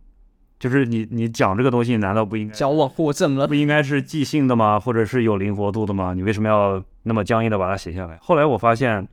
[0.63, 3.55] 就是你你讲这个东西难道不应该矫枉过正了不。
[3.55, 4.79] 应该是即兴的吗？
[4.79, 6.15] 或者是有灵活度的吗？
[6.15, 8.17] 你为什么要那么僵硬的把它写下来？
[8.23, 9.09] 后来我发现，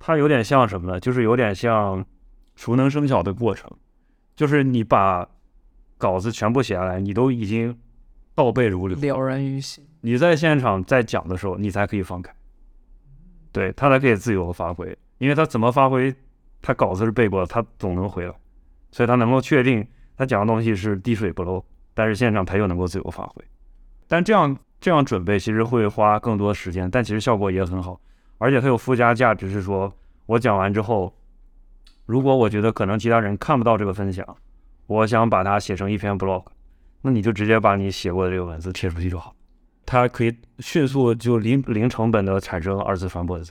[0.00, 0.98] 它有点像什么呢？
[0.98, 2.04] 就是有点像
[2.56, 3.70] 熟能生巧的过程，
[4.34, 5.28] 就是你把
[5.98, 7.78] 稿子全部写下来，你都已经
[8.34, 9.86] 倒背如流，了然于心。
[10.00, 12.34] 你在现场在讲的时候，你才可以放开，
[13.52, 16.12] 对他才可以自由地发挥，因为他怎么发挥，
[16.60, 18.34] 他稿子是背过的，他总能回来，
[18.90, 19.86] 所以他能够确定
[20.16, 23.44] 他讲的东西是滴水不漏，但是现场他又能够自由发挥。
[24.06, 28.00] 但这样这样准备其实会花更多时间，但其实效果也很好，
[28.38, 29.92] 而且它有附加价值，是说
[30.26, 31.14] 我讲完之后，
[32.04, 34.26] 如果我觉得可能其他人看不到这个分享，
[34.86, 36.44] 我想把它写成一篇 blog，
[37.00, 39.34] 那你就直接把你写过的这个文字贴出去就好，
[39.86, 43.44] 它可以迅速就零零成本的产生二次传播的，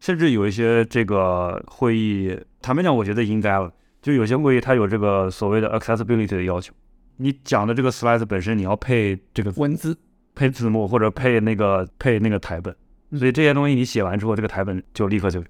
[0.00, 6.72] 甚至有一些这个会议，坦白讲，我觉得应该了，就有些会议它有这个所谓的 accessibility 的要求，
[7.16, 9.96] 你讲的这个 slide 本身你要配这个文字
[10.34, 12.74] 配字幕或者配那个配那个台本，
[13.10, 15.42] 嗯所以这些东西你写完之后，这个台本就立刻就。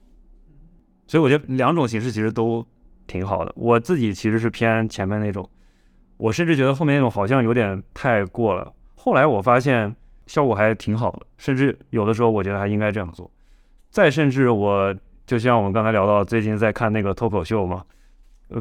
[1.07, 2.67] 所以我觉得两种形式其实都
[3.07, 3.53] 挺好的。
[3.57, 5.49] 我自己其实是偏前面那种，
[6.17, 8.73] 我甚至觉得后面那种好像有点太过了。
[8.95, 9.95] 后来我发现
[10.27, 13.31] 效果还挺好的，甚至有的时候我觉得还应该这样做。
[13.91, 14.95] 再甚至我
[15.27, 17.85] 就像我们刚才聊到，最近在看那个脱口秀嘛，呃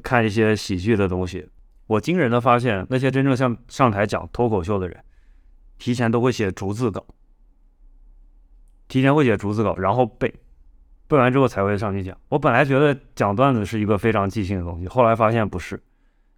[0.04, 1.48] 看一些喜剧的东西，
[1.88, 5.04] 我惊人的发现，那些真正像上台讲脱口秀的人，
[5.78, 7.06] 提前都会写逐字稿，
[8.88, 10.34] 提前会写逐字稿，然后背，
[11.08, 12.18] 背完之后才会上去讲。
[12.30, 15.82] 我本来觉得讲段子是一个非常即兴的东西，后来发现不是，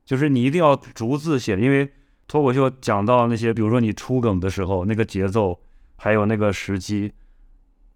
[0.05, 1.91] 就是你一定要逐字写，因为
[2.27, 5.59] 脱口秀讲到那些，比如说你出梗的时候，那个节奏
[5.95, 7.11] 还有那个时机，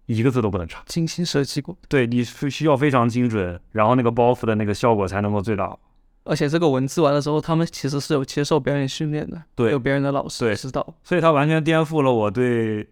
[0.06, 0.82] 一个字都不能差。
[0.86, 5.76] 精心设计过，对，你是需要非常精准，然后那个包袱的那个效果才能够最大。
[6.24, 10.94] 而且这个文字完了之后，他们其实是有接受表演训练的，对有别人的老师对指导。
[11.02, 12.88] 所以它完全颠覆了我对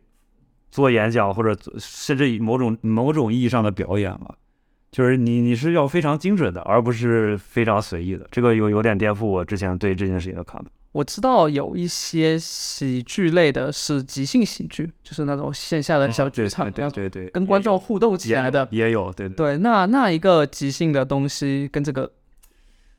[0.70, 4.34] 做演讲或者甚至以某种某种意义上的表演吧。
[4.90, 8.28] 就是你你是要非常精准的，而不是非常随意的。
[8.30, 10.70] 这个有有点颠覆我之前对这件事情的看法。
[10.92, 18.68] 我知道有一些喜剧类的是即兴喜剧，就是那种线下的小剧场，对对对，跟观众互动起来的。
[18.70, 19.34] 也有对对。
[19.34, 22.10] 对，那那一个即兴的东西跟这个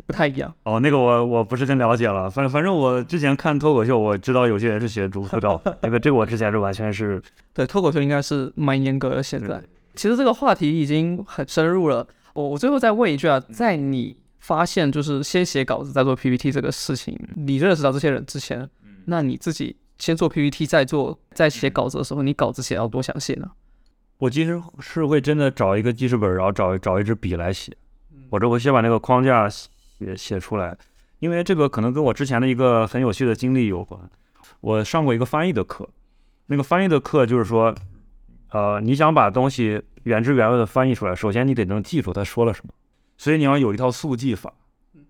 [0.08, 0.52] 不太一样。
[0.64, 7.22] 哦，那个我我不是真了解了，反正反正我之前看脱口秀，我知道有些人是学逐字稿，那个这个我之前是完全是
[7.54, 9.22] 对，脱口秀应该是蛮严格的。
[9.22, 9.62] 现在
[9.94, 12.08] 其实这个话题已经很深入了。
[12.34, 18.70] 我我最后再问一句啊，在你发现就是先写稿子再做 PPT 这个事情，你认识到这些人之前，
[19.06, 23.50] 那你自己先做 PPT 再做再写稿子的时候，你稿子写要多详细呢？
[24.18, 27.72] 我其实是会真的找一个记事本，然后找找一支笔来写，
[28.30, 29.66] 我这我先把那个框架写
[30.18, 30.78] 写出来，
[31.20, 33.98] 因为这个可能跟我之前的一个很有趣的经历有关。
[34.60, 35.88] 我上过一个翻译的课，
[36.48, 37.74] 那个翻译的课就是说，
[38.52, 42.74] 呃，你想把东西原汁原味的翻译出来，首先你得能记住他说了什么，
[43.18, 44.54] 所以你要有一套速记法。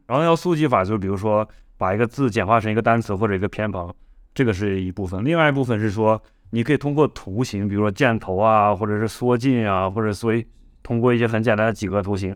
[0.06, 1.48] 然后要速记法，就比如说
[1.78, 3.94] 把一个字简化成一个单词或者一个偏旁，
[4.34, 5.24] 这个是一部分。
[5.24, 10.46] 另外一部分是说，你可以通过图形，比如说箭头啊，或者是缩进啊，或者所以
[10.84, 12.36] 通过一些很简单的几何图形，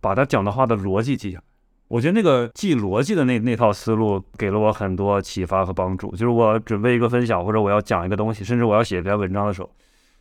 [0.00, 1.44] 把它讲的话的逻辑记下来。
[1.88, 6.12] 我觉得那个记逻辑的那那套思路给了我很多启发和帮助。
[6.12, 9.68] 就是我准备一个分享，或者我要讲一个东西，甚至我要写一篇文章的时候，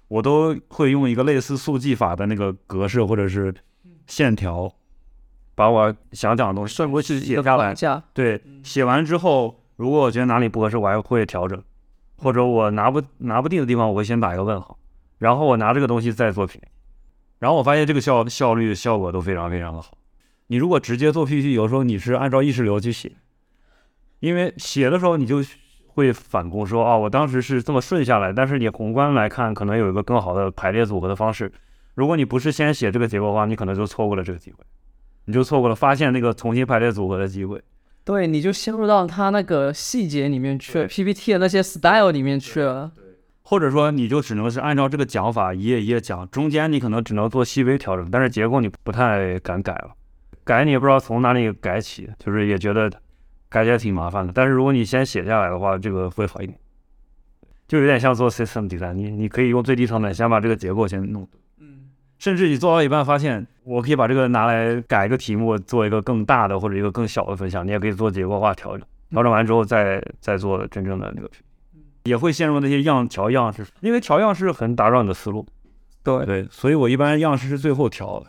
[0.08, 3.54] 我都会用一个类似速记法的那个格式或者是
[4.10, 4.74] 线条，
[5.54, 7.74] 把我想讲的东西顺过去写下来
[8.14, 11.64] 对，写完之后，如果我觉得哪里不合适，我还会调整，
[12.18, 14.78] 或者我拿不拿不定的地方，我会先打一个问号，
[15.20, 16.72] 然后我拿这个东西再做评论。
[17.38, 19.96] 然后我发现这个效效率效果都非常非常的好。
[20.48, 23.12] 你如果直接做 PPT，有时候你是按照意识流去写，
[24.20, 25.44] 因为写的时候你就
[25.88, 31.52] 会反攻说，哦，我当时是这么顺下来，但是你宏观来看，可能有一个更好的排列组合的方式。
[32.00, 34.64] 如果你不是先写这个结构的话，你可能就错过了这个机会，
[35.26, 37.62] 你就错过了发现那个重新排列组合的机会。
[38.06, 42.90] 对，你就陷入到他那个细节里面去对，PPT 的那些 style 里面去了。
[43.42, 49.92] 或者说你就只能是按照这个讲法一页一页讲，中间你可能只能做细微调整，但是结构你不太敢改了，
[50.46, 52.90] 改你也不知道从哪里改起，就是也觉得
[53.50, 54.32] 改起来挺麻烦的。
[54.34, 56.58] 但是如果你先写下来的话，这个会好一点，
[57.68, 61.28] 就有点像做 system design，你你可以用最低成本先把这个结构先弄
[62.20, 71.30] 甚至你做到一半发现，我可以把这个拿来改一个题目，做一个更大的或者一个更小的分享，你也可以做结构化调整，调整完之后再再做真正的那个。
[72.06, 75.46] 也会陷入那些样调样式，因为调样式很打扰你的思路。
[76.04, 76.26] 对。
[76.26, 78.28] 对，所以我一般样式是最后调的，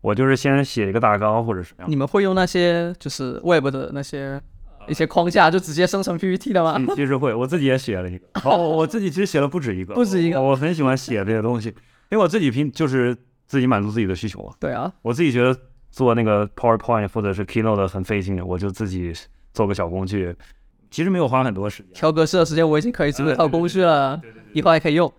[0.00, 1.90] 我就是先写一个大纲或者什么样。
[1.90, 4.40] 你们会用那些就是 Web 的那些
[4.86, 6.76] 一些框架，就直接生成 PPT 的吗？
[6.78, 8.26] 嗯，其实会，我自己也写了一个。
[8.44, 11.70] 哦，我自己其实写了不止一个，不止一个我我很喜欢写这些东西，
[12.10, 13.16] 因为我自己平就是
[13.46, 14.54] 自己满足自己的需求啊。
[14.60, 15.58] 对啊，我自己觉得
[15.90, 19.12] 做那个 PowerPoint 或者是 Keynote 很费劲，我就自己
[19.54, 20.34] 做个小工具，
[20.90, 21.92] 其实没有花很多时间。
[21.94, 24.20] 调格式的时间我已经可以做一套工具了，
[24.52, 25.12] 以后还可以用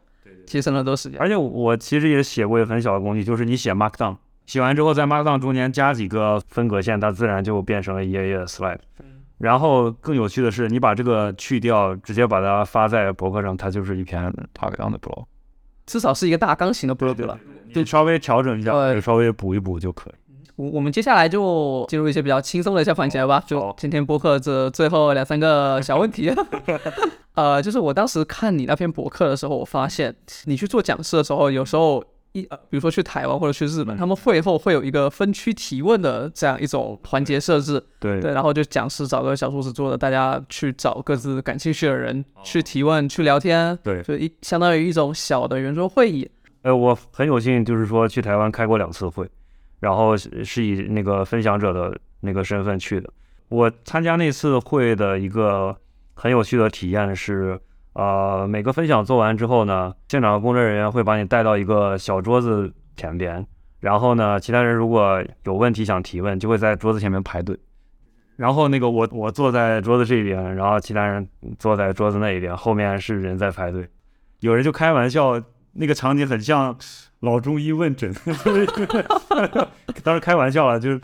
[0.45, 1.19] 节省了很多时间。
[1.19, 8.79] 而且我其实也写过一个很小的工具，就是你写 Markdown，写完之后在 Markdown 中间加几个分隔线，它自然就变成了一页页的 slide。
[9.39, 15.25] 然后更有趣的是，你把这个去掉，直接把它发在博客上，它就是一篇 Markdown 的 blog。
[15.87, 17.35] 至少是一个大纲型的 blog 了。
[17.73, 20.13] 就稍微调整一下，稍微补一补就可以。
[20.55, 26.33] 我我们接下来就进入一些比较轻松的一些环节吧，就今天播客这最后两三个小问题。
[27.35, 30.15] 呃，就是我当时看你那篇博客的时候，我发现
[30.45, 32.03] 你去做讲师的时候，有时候
[32.33, 38.21] 一呃，比如说去台湾或者去日本，他们会后会有一个分区提问的这样一种环节设置，对。
[38.21, 46.29] 对，然后就讲师找个小桌子坐的，大家去找各自感兴趣的人去提问、去聊天，对，就一相当于一种小的圆桌会议。
[46.63, 49.27] 呃，我很有幸，就是说去台湾开过两次会，
[49.79, 53.09] 然后是是以那个分享者的那个身份去的。
[53.49, 55.75] 我参加那次会的一个
[56.13, 57.57] 很有趣的体验是，
[57.97, 63.43] 呃，每个分享做完之后呢，现场的工作人员会把你带到一个小桌子前边，
[63.79, 67.57] 然后呢，其他人如果有问题想提问，就会在桌子前面排队。
[68.35, 71.27] 然后那个我我坐在桌子这一边，然后其他人
[71.57, 73.89] 坐在桌子那一边，后面是人在排队。
[74.41, 75.41] 有人就开玩笑，
[75.73, 76.77] 那个场景很像
[77.21, 78.13] 老中医问诊，
[80.03, 81.01] 当然开玩笑了，就是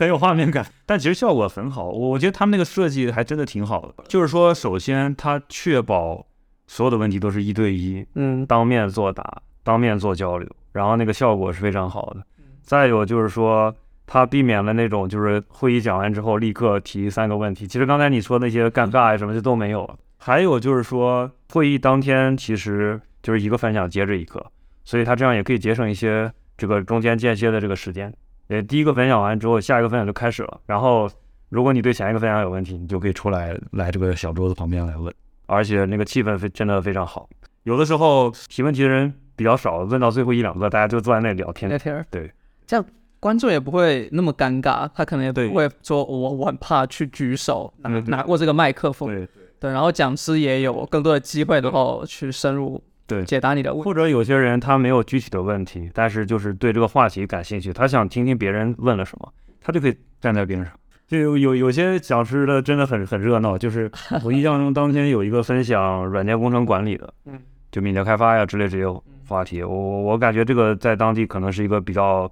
[0.00, 1.84] 很有画面感， 但其实效果很好。
[1.84, 6.24] 我我觉得他们那个设计还真的挺好的，就是说，首先它确保
[6.66, 12.22] 所有的问题都是一对一，嗯，当面作答，当面做交流，然后那个效果是非常好的。
[12.62, 13.74] 再有就是说，
[14.06, 19.98] 它避免了那种就是会议讲完之后立刻提三个问题，其实刚才你说那些尴尬呀什么的都没有了。
[20.16, 24.42] 还有就是说，会议当天其实就是一个分享接着一个，
[24.82, 28.10] 所以它这样也可以节省一些这个中间间歇的这个时间。
[28.50, 30.60] 呃，第一个分享完之后，下一个分享就开始了。
[30.66, 31.08] 然后，
[31.50, 35.14] 如果你对前一个分享有问题，你就可以出来来这个小桌子旁边来问，
[35.46, 37.28] 而且那个气氛非真的非常好。
[37.62, 41.78] 有的时候提问题的人比较少，问到最后一两个，大家就坐在那里聊天聊。
[41.78, 42.28] 天儿，对，
[42.66, 42.84] 这样
[43.20, 49.28] 观众也不会那么尴尬，他可能也不会说我我很怕去举手拿对对拿过这个麦克风，对
[49.60, 53.24] 对，然后讲师也有更多的机会，然后去深入对。
[53.24, 53.84] 解答你的问题。
[53.84, 60.72] 或者有些人他没有具体的问题，但是就是对这个话题感兴趣，他想听听别人问了什么，他就可以站在边上。
[61.08, 63.90] 就有有有些讲师的真的很很热闹，就是
[64.24, 67.36] 我印象中当天有一个分享软件工程管理的，嗯，
[67.72, 68.86] 就敏捷开发呀之类这些
[69.26, 72.30] 话题，我我我感觉这个在当地可能是一个比较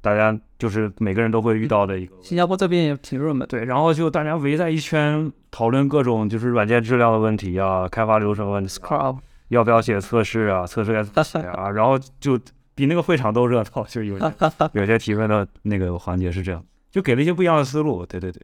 [0.00, 8.68] 大家就是每个人都会遇到的一个新加坡这边也挺热门，对，然后就大家围在一圈讨论各种就是软件质量的问题啊，开发流程问题
[9.54, 12.38] 要不要写测试啊，测试该怎么写啊， 然后就
[12.74, 14.32] 比那个会场都热闹，就有些
[14.74, 18.04] 有些提问的那个环节是这样，就给了一些不一样的思路。
[18.04, 18.42] 对对对，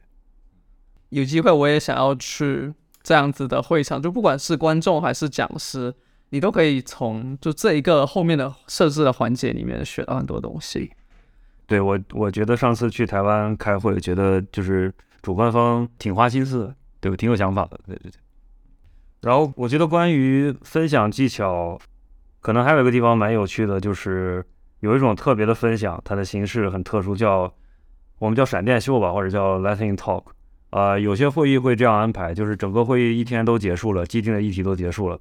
[1.10, 5.92] 有机会我也想要去这样子的会场，就不管是观众还是讲师，
[6.30, 10.92] 你都可以从就这一个后面的设置的环节里面学到很多东西。
[11.66, 14.92] 对我，我觉得上次去台湾开会，觉得就是
[15.22, 18.18] 主办方挺花心思的，对，挺有想法的，对对对。
[19.22, 21.78] 然后我觉得关于分享技巧，
[22.40, 24.44] 可能还有一个地方蛮有趣的，就是
[24.80, 27.52] 有一种特别的分享，它的形式很特殊，叫
[28.18, 30.24] 我们叫闪电秀吧，或者叫 Lightning Talk。
[30.70, 35.18] 啊，有些会议会这样安排，就是整个会议一天都结束了，既定的议题都结束了，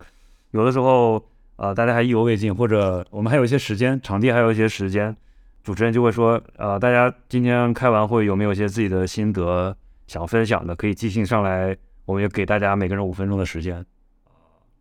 [0.52, 1.20] 有的时候
[1.56, 5.18] 啊，大家还意犹未尽，或者我们还有一些时间，场地还有一些时间，
[5.64, 9.76] 主持人就会说，呃，大家今天开完会有没有一些自己的心得
[10.06, 11.76] 想分享的，可以即兴上来，
[12.10, 13.86] 我们也给大家每个人五分钟的时间，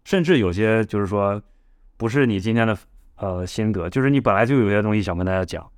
[0.02, 1.38] 甚至有些就是说，
[1.98, 2.74] 不是你今天的
[3.16, 5.70] 呃心得，就是你本来就有些东西想跟大家讲，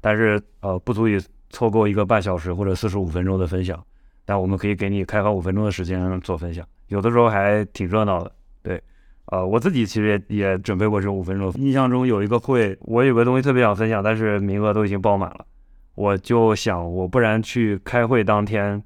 [0.00, 3.84] 但是呃不足以凑够一个半小时或者四十五分钟的分享。
[4.24, 8.30] 但我们可以给你开放五分钟的时间做分享，有的时候还挺热闹的。
[8.62, 8.80] 对，
[9.24, 11.52] 呃，我自己其实也也准备过这五分钟。
[11.54, 15.44] 印象中有一个会，我有个东西特别想分享，但是名额都已经爆满了。
[15.96, 18.80] 我就想，我不然去开会当天，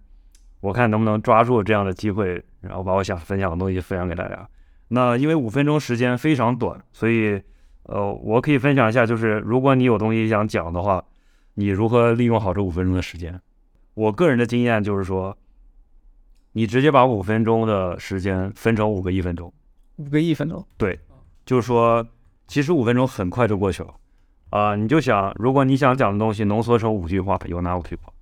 [0.66, 4.48] 我看能不能抓住这样的机会，然后把我想分享的东西分享给大家。
[4.88, 7.40] 那因为五分钟时间非常短，所以
[7.84, 11.04] 呃，我可以分享一下，就是如果你有东西想讲的话，
[11.54, 13.40] 你如何利用好这五分钟的时间。
[13.94, 15.38] 我个人的经验就是说，
[16.50, 19.52] 你直接把五分钟的时间分成五个一分钟，
[19.98, 20.98] 五个一分钟，对，
[21.44, 22.04] 就是说，
[22.48, 23.94] 其实五分钟很快就过去了，
[24.50, 28.12] 啊，你就想，如果你想讲的东西浓缩成五句话，有哪五句话？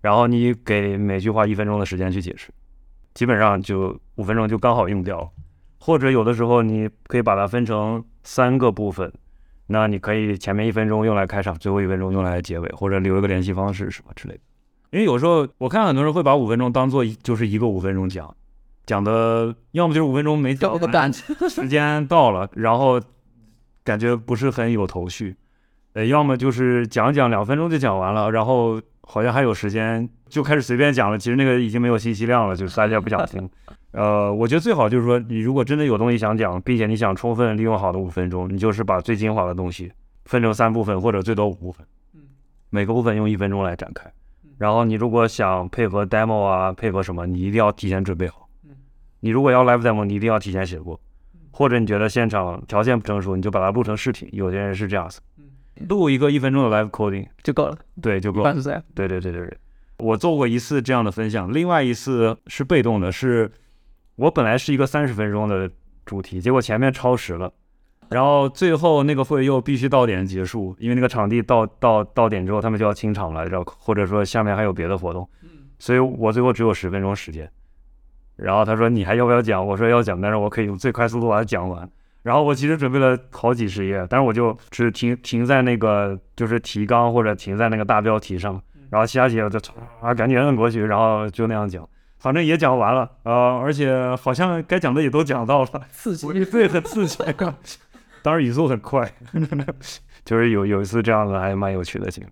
[0.00, 2.50] 然后你给每句话一分钟的时间去解释，
[3.14, 5.30] 基本上就五分钟就刚好用掉。
[5.78, 9.10] 或者有的时候你可以把它分成三个部分，
[9.68, 14.40] 那你可以前面一分钟用来开场，最后一分钟用来结尾，或者留一个联系方式什么之类的。
[14.90, 18.34] 因为有时候我看很多人会把五分钟当做就是一个五分钟讲，
[18.84, 21.12] 讲的要么就是五分钟没讲完，
[21.48, 23.00] 时间到了，然后
[23.82, 25.34] 感觉不是很有头绪，
[25.94, 33.50] 呃，要么就是讲讲两分钟就讲完了，然后好像还有时间就开始随便讲了，其实那个已经没有信息量了，就是大家不想听。
[33.90, 39.90] 呃，我觉得最好就是说，你如果真的有东西想讲，并且你想充分利用好的五分钟，你就是把最精华的东西
[40.26, 41.84] 分成三部分或者最多五部分，
[42.70, 44.08] 每个部分用一分钟来展开。
[44.58, 48.48] 然后你如果想配合 demo 啊，配合什么，你一定要提前准备好。
[49.18, 51.00] 你如果要 live demo，你一定要提前写过。
[51.50, 54.28] 或者你觉得现场条件不成熟，你就把它录成视频。
[54.32, 55.20] 有些人是这样子，
[55.88, 57.76] 录一个一分钟的 live coding 就够了。
[58.00, 58.42] 对，就够。
[58.42, 58.54] 了。
[58.54, 58.82] 是这样。
[58.94, 59.58] 对对对对对。
[59.98, 63.50] 我做过一次这样的分享，另外一次是被动的，是
[64.16, 65.70] 我本来是一个三十分钟的
[66.06, 67.52] 主题，结果前面超时了。
[68.08, 75.28] 然后最后那个会又必须到点结束，因为那个场地到到到点之后，他们就要清场了，然后或者说下面还有别的活动，
[75.78, 77.48] 所以我最后只有十分钟时间。
[78.36, 79.64] 然后他说你还要不要讲？
[79.64, 81.88] 我说要讲，但是我可以用最快速度把它讲完。
[82.22, 88.60] 然后我其实准备了好几十页，但是我就只停停在那个就是提纲或者停在那个大标题上，
[88.90, 89.58] 然后其他几页我就
[90.00, 97.18] 啊赶紧摁过去，然后就那样讲，反正也讲完了，呃，而且好像该讲的也都讲到了，刺激，对，很刺激。
[98.22, 99.10] 当然语速很快，
[100.26, 102.28] 就是有有一次这样的还蛮有趣的经历。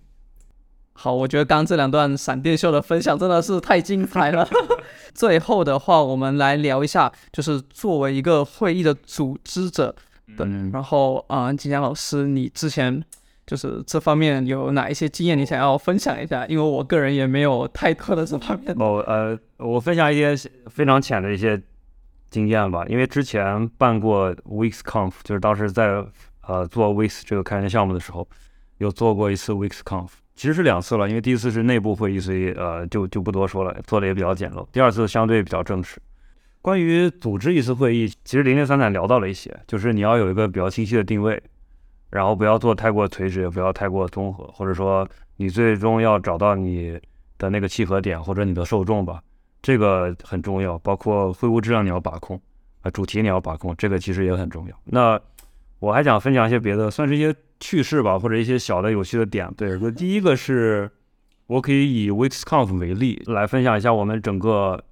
[0.98, 4.48] 好，我觉得刚这两段闪电秀的分享真的是太精彩了。
[5.14, 9.94] 最后的话，我们来聊一下，就是作为一个会议的组织者，
[10.38, 13.00] 嗯，然后啊，金江老师，你之前
[13.46, 16.44] 就是这方面有哪一些经验，你想要分享一下？
[16.46, 18.74] 因为我个人也没有太多的这方面。
[18.78, 21.62] 哦，呃，我分享一些非常浅的一些。
[22.30, 26.04] 经验吧，因为之前办过 WeeksConf，就是当时在
[26.46, 28.28] 呃做 Weeks 这个开源项目的时候，
[28.76, 34.64] 有做过一次 WeexConf，其实是两次了，因为第一次是内部会议，所以呃就就不多说了，做的也比较简陋。
[34.70, 36.00] 第二次相对比较正式。
[36.62, 41.42] 关于组织一次会议，其实零零散散聊到了一些，就是你要有一个比较清晰的定位，
[42.10, 45.08] 然后不要做太过垂直，也不要太过综合，或者说
[45.38, 46.96] 你最终要找到你
[47.36, 49.20] 的那个契合点或者你的受众吧。
[49.60, 52.40] 这个很重要，包括会务质量你要把控，
[52.82, 54.80] 啊，主题你要把控，这个其实也很重要。
[54.84, 55.20] 那
[55.80, 59.52] 我还想分享一些别的，算是一些趣事吧，或者一些小的有趣的点。
[59.56, 60.90] 对，那第一个是，
[61.46, 64.82] 我可以以 WeexConf 为例来分享一下我们整个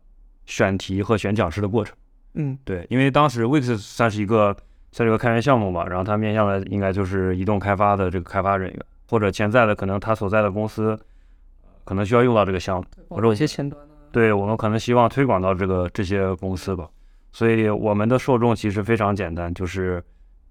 [0.45, 1.97] 选题和选讲师的过程。
[2.35, 4.57] 嗯，对，因为当时 Weex 算是一个
[4.93, 10.99] 算是一个开源项目吧，然后它面向的应该就是移动开发的这个开发人员，或者潜在的可能他所在的公司
[11.85, 13.81] 可能需要用到这个项目，或者有些前端。
[14.13, 16.89] 对我们可能希望推广到这个这些公司吧，
[17.33, 20.03] 所以我们的受众其实非常简单，就是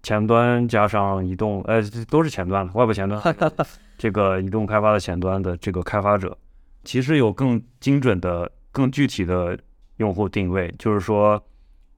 [0.06, 1.82] 前端加上移动，呃，
[2.12, 3.20] 都是前端了外部前端，
[3.98, 6.38] 这个移动开发的前端的这个开发者，
[6.84, 9.58] 其实有更精准的、更具体的
[9.98, 11.44] 用户定位，就是说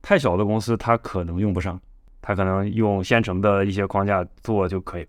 [0.01, 1.78] 太小的公司它可能用不上，
[2.22, 5.05] 它可能用现成的一些框架做就可以。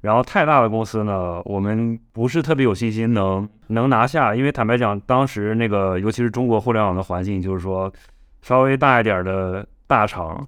[0.00, 7.92] 然后太大的公司呢，我们不是特别有信心能能拿下，因为坦白讲，当时那个尤其是中国互联网的环境，就是说
[8.40, 10.46] 稍微大一点的大厂，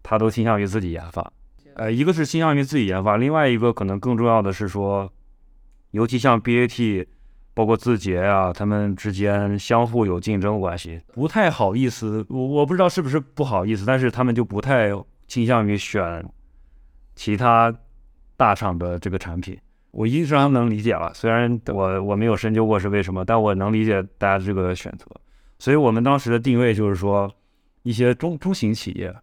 [0.00, 1.28] 它都倾向于自己研发。
[1.80, 5.10] 呃，一个是倾向于自己研发，另外一个可能更重要的是说，
[5.92, 7.06] 尤其像 BAT，
[7.54, 12.26] 包括字节啊，他们之间相互有竞争关系，不太好意思。
[12.28, 14.90] 我我不知道是不是不好意思，但是他们就不太
[15.26, 16.22] 倾向于选
[17.14, 17.74] 其他。
[18.36, 19.58] 大厂的这个产品，
[19.90, 21.12] 我一直能理解了。
[21.12, 25.04] 虽然我我没有深究过是为什么，但我能理解大家这个选择。
[25.58, 27.30] 所以我们当时的定位就是说，
[27.82, 29.14] 一些中中型企业，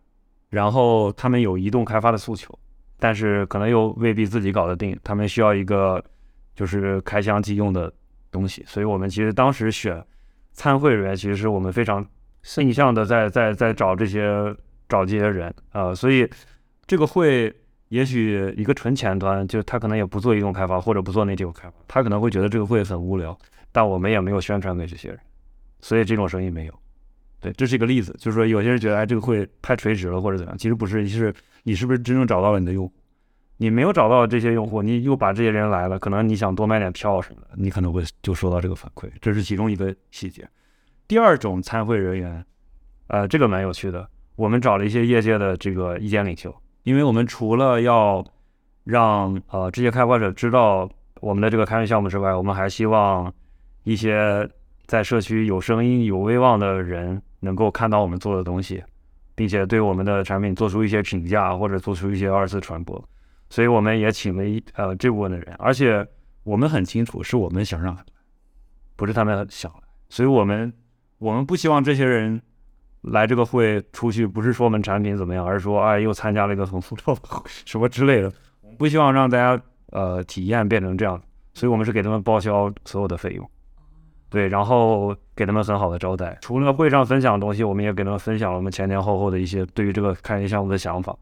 [0.49, 2.57] 然后他们有移动开发的诉求，
[2.99, 6.03] 但是可能又未必自己搞得定，他们需要一个
[6.55, 7.91] 就是开箱即用的
[8.31, 8.63] 东西。
[8.67, 10.03] 所以我们其实当时选
[10.53, 12.05] 参会人员，其实是我们非常
[12.57, 14.55] 印象的在在在找这些
[14.87, 15.93] 找这些人啊。
[15.93, 16.29] 所以
[16.85, 17.53] 这个会。
[17.89, 23.39] 也许一个纯前端，就他可能也不做移动开发或者不做内部开发，他可能会觉得这个会很无聊，
[23.71, 25.17] 但我们也没有宣传给这些人，
[25.79, 26.73] 所以这种生意没有。
[27.39, 31.33] 对，这是一个例子，就是说有些人觉得哎这个会太垂直了或者怎样，其实不是，是
[31.63, 32.93] 你是不是真正找到了你的用户？
[33.57, 40.47] 你没有找到这些用户，你又把这些人来了，可能你想多卖点票什么的，你可能会就收到这个反馈，这是其中一个细节。
[41.07, 42.45] 第二种参会人员，
[43.07, 46.55] 呃，这个蛮有趣的，我们找了一些业界的这个意见领袖。
[46.83, 48.25] 因为我们除了要
[48.83, 53.33] 让呃这些开发者知道我们的这个开源项目之外，我们还希望
[53.83, 54.47] 一些
[54.85, 58.83] 在社区有声音、有威望的人能够看到我们做的东西，
[59.35, 63.03] 并且对我们的产品做出一些评价或者做出一些二次传播。
[63.49, 66.07] 所以我们也请了一呃这部分的人，而且
[66.43, 67.97] 我们很清楚是我们想让，
[68.95, 69.71] 不是他们想。
[70.09, 70.73] 所以我们
[71.17, 72.41] 我们不希望这些人。
[73.03, 77.21] 来这个会出去不是说我们产品怎么样，而是说哎又参加了一个很复杂的
[77.63, 78.29] 什么之类的。
[78.77, 81.21] 不希望让大家呃体验变成这样，
[81.53, 83.49] 所以我们是给他们报销所有的费用，
[84.29, 86.37] 对，然后给他们很好的招待。
[86.41, 91.17] 除了会上分享的东西，我们也给他们分享了我们前前后后的一些对于这个开源项目的想法，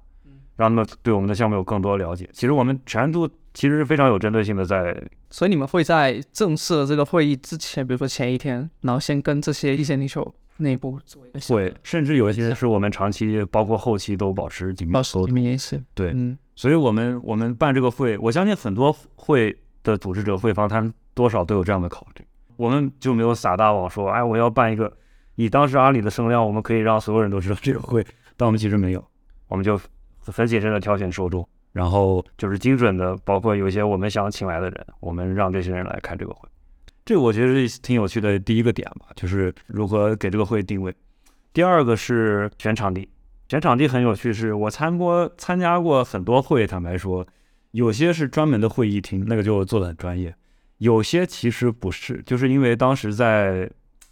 [0.56, 2.30] 让他们对我们的项目有更多了解。
[2.34, 4.95] 其实我们全都其实是非常有针对性的在。
[5.30, 10.34] 所以你们会在正式的这个会议之前，比如说前一天，然后先跟这些意见领袖。
[10.58, 15.36] 内部做一个会，甚至有一些是我们长期包括后期都保持紧密沟通。
[15.36, 15.84] 联系。
[15.93, 19.53] 对，嗯，所以我们我们办这个会，我相信很多会
[19.84, 22.24] 的组织者会方，他们多少都有这样的考虑。
[22.58, 24.91] 我们就没有撒大网说，哎，我要办一个，
[25.36, 28.06] 以当时阿里的声量，我们可以让所有人都知道这个会，
[28.38, 29.06] 但我们其实没有，
[29.47, 29.80] 我们就
[30.20, 36.47] 很谨慎的挑选受众，然后就是精准的，包括有一些我们想请来的人，我们让这些人来开这个会。
[37.06, 40.91] 这我觉得是挺有趣的第一个点吧，就是如何给这个会定位。
[41.53, 43.08] 第二个是选场地，
[43.47, 47.26] 选场地很有趣，是我参过参加过很多会，坦白说，
[47.72, 50.32] 有些是专门的会议厅，那个就做的很专业；
[50.78, 53.69] 有些其实不是，就是因为当时在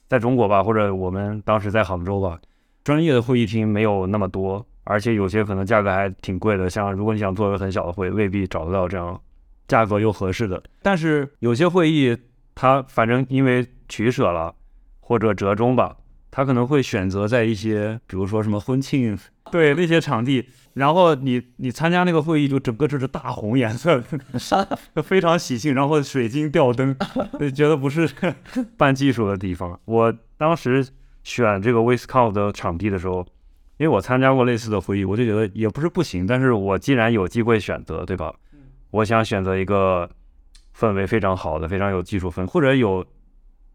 [0.08, 2.40] 在中国吧，或者我们当时在杭州吧，
[2.84, 6.70] 专业的会议厅没有那么多，而且有些可能价格还挺贵的。
[6.70, 9.20] 像如果你想做一个很小的会，未必找得到这样
[9.68, 10.62] 价格又合适的。
[10.82, 12.18] 但是有些会议。
[12.56, 14.54] 它反正因为取舍了，
[15.00, 15.98] 或者折中吧，
[16.36, 19.16] 他可能会选择在一些，比如说什么婚庆，
[19.52, 24.04] 对那些场地，然后你你参加那个会议，就整个就是大红颜色，
[25.06, 26.96] 非常喜庆，然后水晶吊灯，
[27.40, 28.10] 就觉得不是
[28.76, 29.80] 办技术的地方。
[29.86, 30.84] 我当时
[31.24, 33.24] 选这个 w i s c o 的场地的时候，
[33.78, 38.34] 因为我参加过类似的会议，我就觉得也不是不行，但是我既然有机会选择，对吧？
[38.90, 40.10] 我想选择一个。
[40.76, 43.06] 氛围非常好的，非常有技术氛，或者有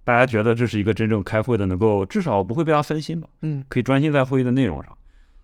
[0.08, 3.28] 大家觉得这是一个真正开会的，能够至少不会被他分心吧？
[3.42, 4.96] 嗯，可以专心在会议的内容上。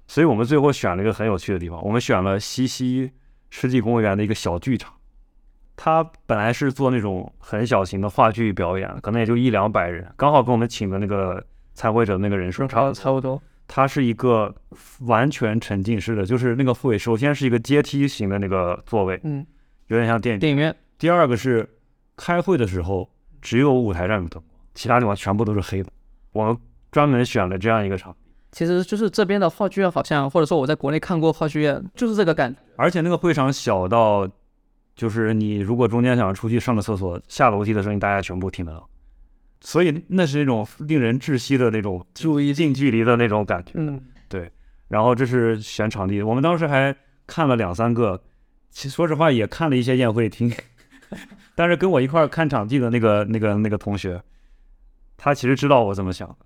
[0.08, 3.10] 所以我们最后选了一个很有趣的地方，我们选了西溪
[3.50, 4.90] 湿地公园的一个小剧场。
[5.76, 13.42] 他本来是做那种很小型的话剧表演，可能也就一两百人，刚好跟我们请的那个参会者那个人数差差不多。
[13.68, 14.54] 它是一个
[15.00, 19.46] 完全沉浸式的，就是那个会首先是一个阶梯型的那个座位，嗯，
[19.88, 20.74] 有点像电影电影院。
[20.96, 21.68] 第二个是
[22.16, 23.10] 开会的时候
[23.42, 25.90] 只有舞台上有灯光，其他地方全部都是黑的。
[26.32, 26.56] 我们
[26.90, 28.14] 专门选了这样一个场，
[28.52, 32.60] 其实就是这边的话剧院，好像或者说我在国内看过话剧院，就是这个感觉。
[32.76, 34.28] 而且那个会场小到，
[34.94, 38.88] 就是你如果中间想出去上个厕所，下楼梯的声音大家全部听得到，
[39.60, 43.72] 所以那是一种令人窒息的那种注意近距离的那种感觉。
[43.74, 44.50] 嗯，对。
[44.88, 46.94] 然后这是选场地，我们当时还
[47.26, 48.22] 看了两三个，
[48.70, 50.52] 其实说实话也看了一些宴会厅。
[51.56, 54.20] 但是跟我一块看场地的那个、那个、那个同学，
[55.16, 56.36] 他其实知道我怎么想的，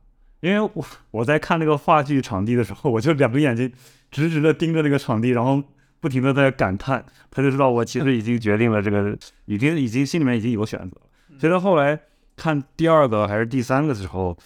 [0.41, 3.73] 因为我我在看那个话剧场地的时候，我就两个眼睛
[4.11, 5.63] 直直的盯着那个场地，然后
[6.01, 9.17] 不停的在感叹，他就知道我其实已经决定了这个，
[9.47, 11.39] 已经已经心里面已经有选择了。
[11.39, 11.99] 所以他后来
[12.37, 14.37] 看第二个还是第三个的时候，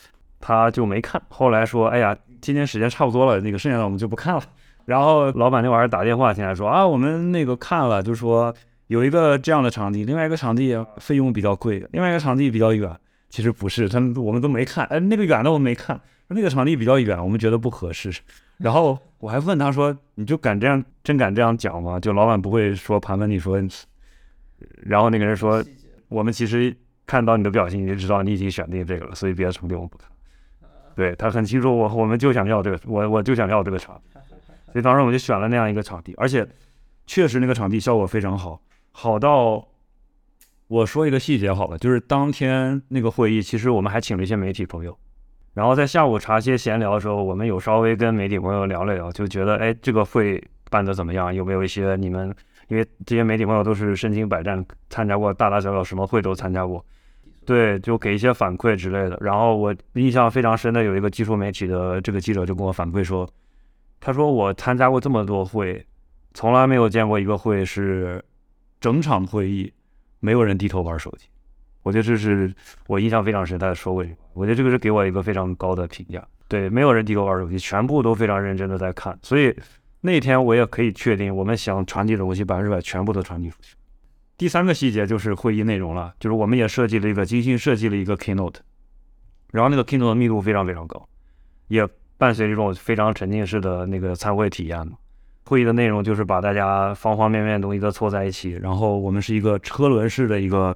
[0.41, 1.21] 他就没看。
[1.29, 4.43] 后来说，哎呀，今天时间差不多了，那个剩下的我们就不看了。
[4.87, 8.55] 然后老板那晚上打电话进来说啊，我们那个看了，就说
[8.87, 12.91] 有一个这样的场地，另外一个场地费用比较贵，另外一个场地比较远。
[13.33, 15.99] 其实不是，他们我们都没看，哎，那个远的我们没看，
[16.29, 18.13] 那个场地比较远，我们觉得不合适。
[18.59, 21.99] 然后我还问他说，你就敢这样，真敢这样讲吗？
[21.99, 23.59] 就老板不会说盘问你说，
[24.83, 25.65] 然后那个人说，
[26.09, 26.77] 我们其实
[27.07, 30.11] 看到你的表情，你就知道你已经选定这个了，所以别的场地我们不看。
[30.95, 33.99] 对他很清楚，我我们就想要这个，我我就想要这个场。
[34.71, 36.47] 所以当时我们就选了那样一个场地，而且
[37.07, 38.61] 确实那个场地效果非常好，
[38.91, 39.67] 好到
[40.73, 44.99] 我说一个细节好了，就是当天那个会议，其实我们还请了一些媒体朋友，
[45.53, 51.35] 然后在下午茶歇闲聊的时候，我们有稍微跟媒体朋友聊了聊，就觉得哎，这个会办得怎么样？
[51.35, 52.35] 有没有一些你们，
[52.69, 56.83] 因为这些媒体朋友都是身经百战，参加过大大小小什么会都参加过，
[57.45, 59.19] 对，就给一些反馈之类的。
[59.21, 63.29] 然后我印象非常深的有一个技术媒体的这个记者就跟我反馈说。
[64.01, 65.87] 他说：“我参加过这么多会，
[66.33, 68.25] 从来没有见过一个会是
[68.81, 69.71] 整场会议
[70.23, 71.27] 没有人低头玩手机。
[71.83, 72.51] 我觉得这是
[72.87, 73.59] 我印象非常深。
[73.59, 76.27] 他说过，我觉得这个是给我一个非常高的评价。
[76.49, 79.19] 对，没有人低头玩手机，全部都非常认真的在看。
[79.23, 79.55] 所以
[80.01, 83.75] 那天我也可以确定，我们想传递的东西百分之百全部都传递出去。
[84.39, 88.57] 第三个细节就是会议内容了，就是我们也设计了一个精心设计了一个 keynote，
[89.51, 91.07] 然后那个 keynote 的密度非常非常高，
[91.69, 91.87] 也。”
[92.19, 94.93] 伴随这种非常沉浸式的那个参会体验嘛，
[95.53, 100.75] 会议的内容就是把大家方方面面东西都凑在一起，然后我们是一个车轮式的一个，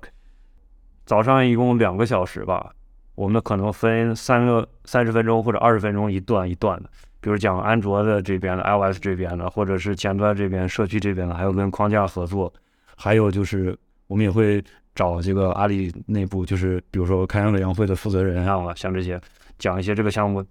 [1.06, 2.70] 早上一共两个小时吧，
[3.14, 6.90] 我们可能分三个三十分钟或者二十分钟一段一段的，
[7.22, 12.52] 比如讲安卓的这边的 iOS 这边的，或者是前端这边社区这边的，还有跟框架合作，
[12.94, 13.74] 还有就是
[14.08, 14.62] 我们也会
[14.94, 19.18] 找这个阿里内部，就是比如说开源委员会的负责人啊，像这些
[19.58, 20.44] 讲一些这个项目。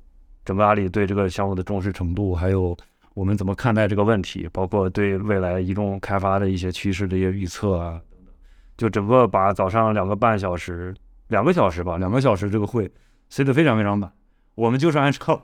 [0.44, 2.78] 整个阿里对这个项目的重视程度，还有
[3.16, 8.34] 我们怎么看待这个问题，包括对未来移动开发的一些趋势的一些预测啊等等，
[8.78, 10.94] 就整个把早上两个半小时、
[11.30, 12.92] 两个小时吧，两个小时这个会
[13.30, 14.12] 塞得非常非常满。
[14.54, 15.42] 我们就是按照，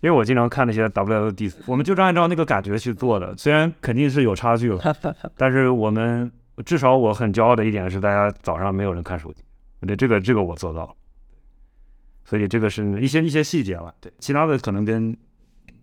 [0.00, 3.36] 因为我经常看那些 WLD，我们就是按照那个感觉去做的。
[3.36, 4.96] 虽然肯定是有差距了，
[5.38, 6.30] 但是我们
[6.66, 9.42] 至少我很骄傲的一点是，大家早上没有人看手机，
[9.86, 10.92] 对这个这个我做到了。
[12.24, 15.16] 所以这个是一些一些细节了，对，其他的可能跟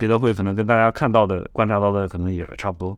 [0.02, 2.98] 别的会可能跟大家看到的、观察到的可能也差不多，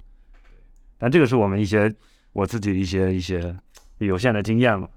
[0.97, 1.93] 但这个是我们一些
[2.31, 3.53] 我自己一些一些
[3.97, 4.87] 有限的经验嘛，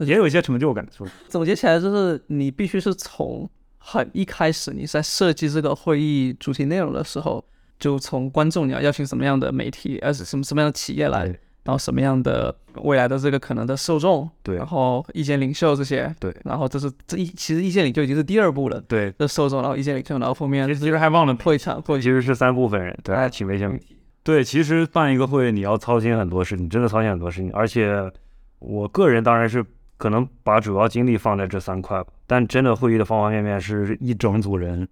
[0.00, 0.84] 也有一些成就感。
[1.28, 3.48] 总结起来就是你必须是从
[3.78, 7.44] 很一开始你在设计这个会议主题内容的时候，
[7.78, 11.38] 就从观众你要邀请什么样的媒体，呃，什么什么样的企业来。
[11.70, 12.52] 然后什么样的
[12.82, 28.10] 未来的这个可能的受众，对，然后意见领袖这些，对，然后这是这一其实意见领袖已经是第二步了，对，这受众，然后意见领袖，然后后面其实还忘了会场，会其实是三部分人，对，请微信媒体，对，其实办一个会你要操心很多事情，真的操心很多事情，而且
[28.58, 29.64] 我个人当然是
[29.96, 34.88] 可能把主要精力放在这三块，但真的会议的方方面面是一整组人，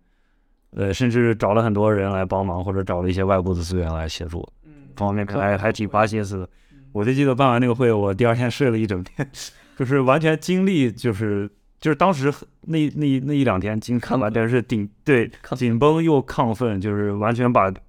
[0.76, 6.48] 呃，甚至找了很多人来帮忙，或者找了一些外部的资源来协助，嗯，方方面面还还挺花心思的。
[6.93, 9.31] 我就记得办完那个会，我第二天睡了一整天，
[9.77, 11.51] 就是完全精力就是
[11.81, 12.32] 就是当时
[12.62, 17.81] 那那那一两天精看完全是顶对紧绷又亢奋，就是完全把自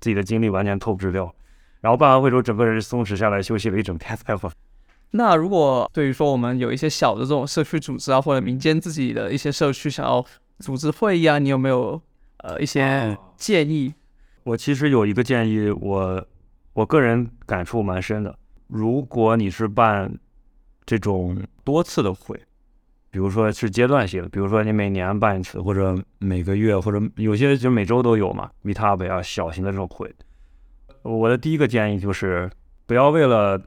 [0.00, 1.34] 己的精力完全透支掉。
[1.80, 4.50] 然后办完会之后，整个人松弛下来，休息了一整天才回。
[5.12, 10.22] 那如果对于说我们有一些小的这种社区组织啊，或者民间自己的一些社区想要
[10.58, 11.98] 组织会议啊，你有没有
[12.38, 13.94] 呃一些建议？
[14.44, 16.26] 我其实有一个建议，我
[16.74, 18.37] 我个人感触蛮深的。
[18.68, 20.12] 如果你是办
[20.86, 22.38] 这种多次的会，
[23.10, 30.14] 比如说是阶段性的，比如说你每年办一次，或者每个月，或者有些就每周都有嘛，Meetup 啊，小型的这种会，
[31.02, 32.50] 我的第一个建议就是
[32.86, 33.58] 不要为了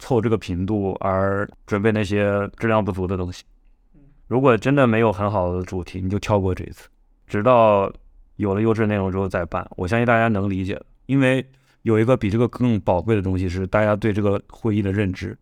[0.00, 3.44] 凑这个频度而准备那些质量不足的东西。
[4.26, 6.88] 如果真的没有很好的主题，你就跳过这一次，
[7.28, 7.92] 直到
[8.36, 9.64] 有了优质内容之后再办。
[9.76, 11.48] 我相信大家能理解的，因为。
[11.82, 15.36] 有一个比这个更宝贵的东西是大家对这个会议的认知。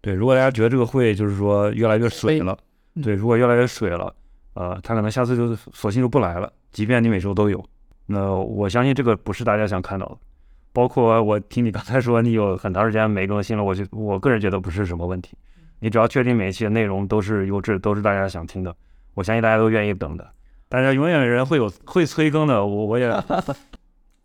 [0.00, 2.56] 对，如果大家觉得这个会就是说越来越水了，
[3.02, 4.14] 对，如果越来越水了，
[4.54, 6.52] 呃，他可能下次就索性就不来了。
[6.70, 7.64] 即便你每周都有，
[8.06, 10.16] 那我相信这个不是大家想看到的。
[10.72, 15.36] 包括我听你刚才说你有很长时间没更新了，我就我个人觉得不是什么问题。
[15.80, 18.74] 你只要确定每一期的内容都是优质，都是大家想听的，
[19.14, 20.28] 我相信大家都愿意等的。
[20.68, 23.10] 大家永远有人会有会催更的，我我也。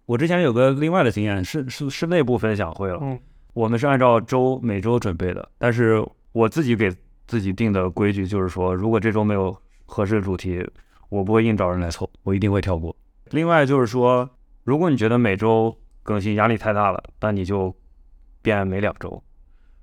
[0.05, 2.99] 我之前有个另外的经验，是是是内部分享会了。
[3.01, 3.19] 嗯，
[3.53, 6.91] 我们是按照周每周准备的，但是我自己给
[7.25, 9.55] 自己定的规矩就是说，如果这周没有
[9.85, 10.61] 合适的主题，
[11.07, 12.95] 我不会硬找人来凑，我一定会跳过。
[13.29, 14.29] 另外就是说，
[14.63, 17.73] 如果你觉得每周更新压力太大了，那你就
[18.41, 19.23] 变每两周；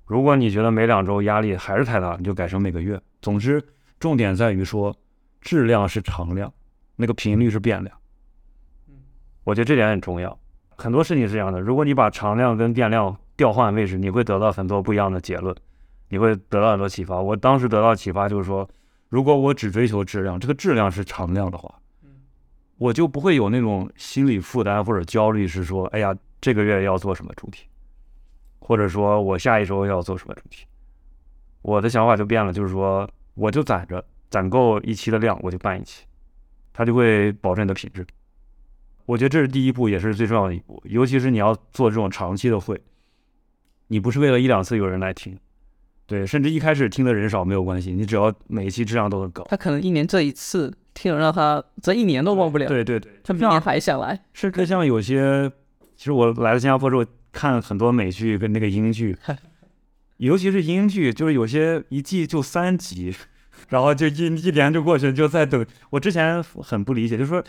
[0.05, 3.01] 如果你觉得每两周压力还是太大，你就改成每个月。
[3.21, 3.63] 总之，
[3.99, 4.95] 重点在于说，
[5.41, 6.53] 质量是常量，
[6.95, 7.97] 那个频率是变量。
[9.43, 10.37] 我觉得这点很重要。
[10.77, 15.55] 很多事情是这样的，如果你把常量跟变量调换位置，你会得到很多不一样的结论，
[16.09, 17.21] 你会得到很多启发。
[17.21, 18.67] 我当时得到启发就是说，
[19.09, 21.73] 如果我只追求质量，这个质量是常量的话，
[22.77, 27.67] 我就不会有那种心理负担或者焦虑，是说，哎呀，这个月要做什么主题，
[28.59, 30.65] 或者说我下一周要做什么主题。
[31.61, 36.05] 我的想法就变了，就是说，我就攒着，攒够一期的量，我就办一期，
[36.73, 38.03] 它就会保证你的品质。
[39.05, 40.81] 我觉得这是第一步，也是最重要的一步。
[40.85, 42.79] 尤其是你要做这种长期的会，
[43.87, 45.37] 你不是为了一两次有人来听，
[46.05, 49.43] 对，甚至一开始听的人少没有关系，你只要每一期质量都很高。
[49.49, 52.67] 他可能一年这一次听了，让他这一年都忘不了。
[52.67, 54.23] 对对对，他明年还想来。
[54.33, 55.51] 甚至像有些，
[55.95, 59.17] 其实我来了新加坡之后，看很多美剧跟那个英剧，
[60.17, 63.13] 尤其是英剧，就是有些一季就三集，
[63.69, 65.65] 然后就一一年就过去，就在等。
[65.89, 67.43] 我之前很不理解，就是说。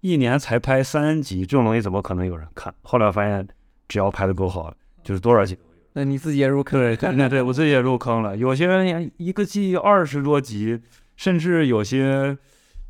[0.00, 2.72] 一年才拍三集，这种东西怎么可能有人看？
[2.82, 3.46] 后来发现，
[3.88, 4.72] 只要拍的够好，
[5.02, 5.58] 就是多少集。
[5.94, 6.78] 那你自己也入坑？
[6.78, 8.36] 对，对，对我自己也入坑了。
[8.36, 10.80] 有些人一个季二十多集，
[11.16, 12.38] 甚至有些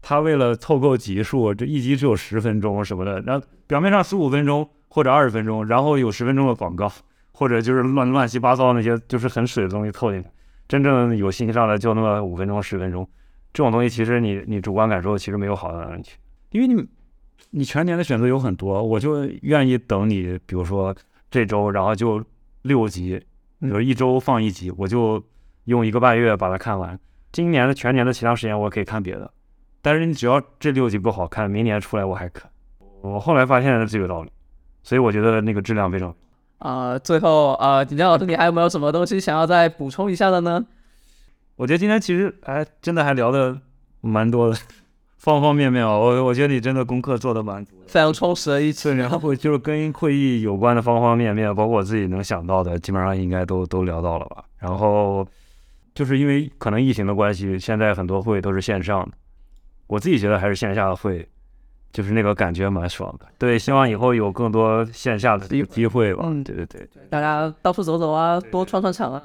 [0.03, 6.93] 他为了凑够集数，这一集只有十分钟什么的，然后表面上十五分钟或者二十分钟，然后有十分钟的广告，
[7.33, 10.29] 或者就是乱乱七八糟那些就是很水的东西凑进去。
[10.69, 13.09] 真正有信息上的就那么五分钟十分钟，
[13.55, 16.19] 这种东西其实你你主观感受其实没有好到哪里去，
[16.51, 16.87] 因为你。
[17.51, 20.95] 你全年的选择有很多，我就愿意等你，比如说
[21.31, 22.23] 这周，然后就
[22.63, 23.19] 六集，
[23.61, 25.23] 比如一周放一集，我就
[25.65, 26.99] 用一个半月把它看完。
[27.33, 29.31] 今年的全年的其他时间我可以看别的，
[29.83, 32.51] 但是你只要这六集不好看，明年出来我还看。
[33.01, 34.31] 我后来发现这个道理，
[34.83, 36.15] 所以我觉得那个质量非常。
[36.59, 40.67] 啊，最后啊，景江老师，你还有没有什么东西想要再补充一下的呢？
[41.57, 43.61] 我觉得今天其实哎，真的还聊的
[44.01, 44.57] 蛮多的。
[45.19, 48.95] 方方面面啊，我我觉得你真的功课做的蛮足，非常充实的一次。
[48.95, 54.45] 然后就是跟会议有关的方方面面，包括我自己能想到的，基本上应该都都聊到了吧。
[54.59, 55.27] 然后
[55.93, 59.13] 就是因为可能疫情的关系，现在很多会都是线上的。
[59.89, 61.29] 我自己觉得还是线下的会，
[61.93, 63.27] 就是那个感觉蛮爽的。
[63.39, 66.23] 对，希望以后有更多线下的机会吧。
[66.27, 69.23] 嗯，对对对，大家到处走走啊，多串串场啊。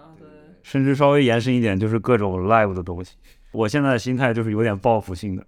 [0.64, 3.16] 甚至稍微延伸一点，就是各种 live 的东西。
[3.52, 5.46] 我现在的心态就是有点报复性的。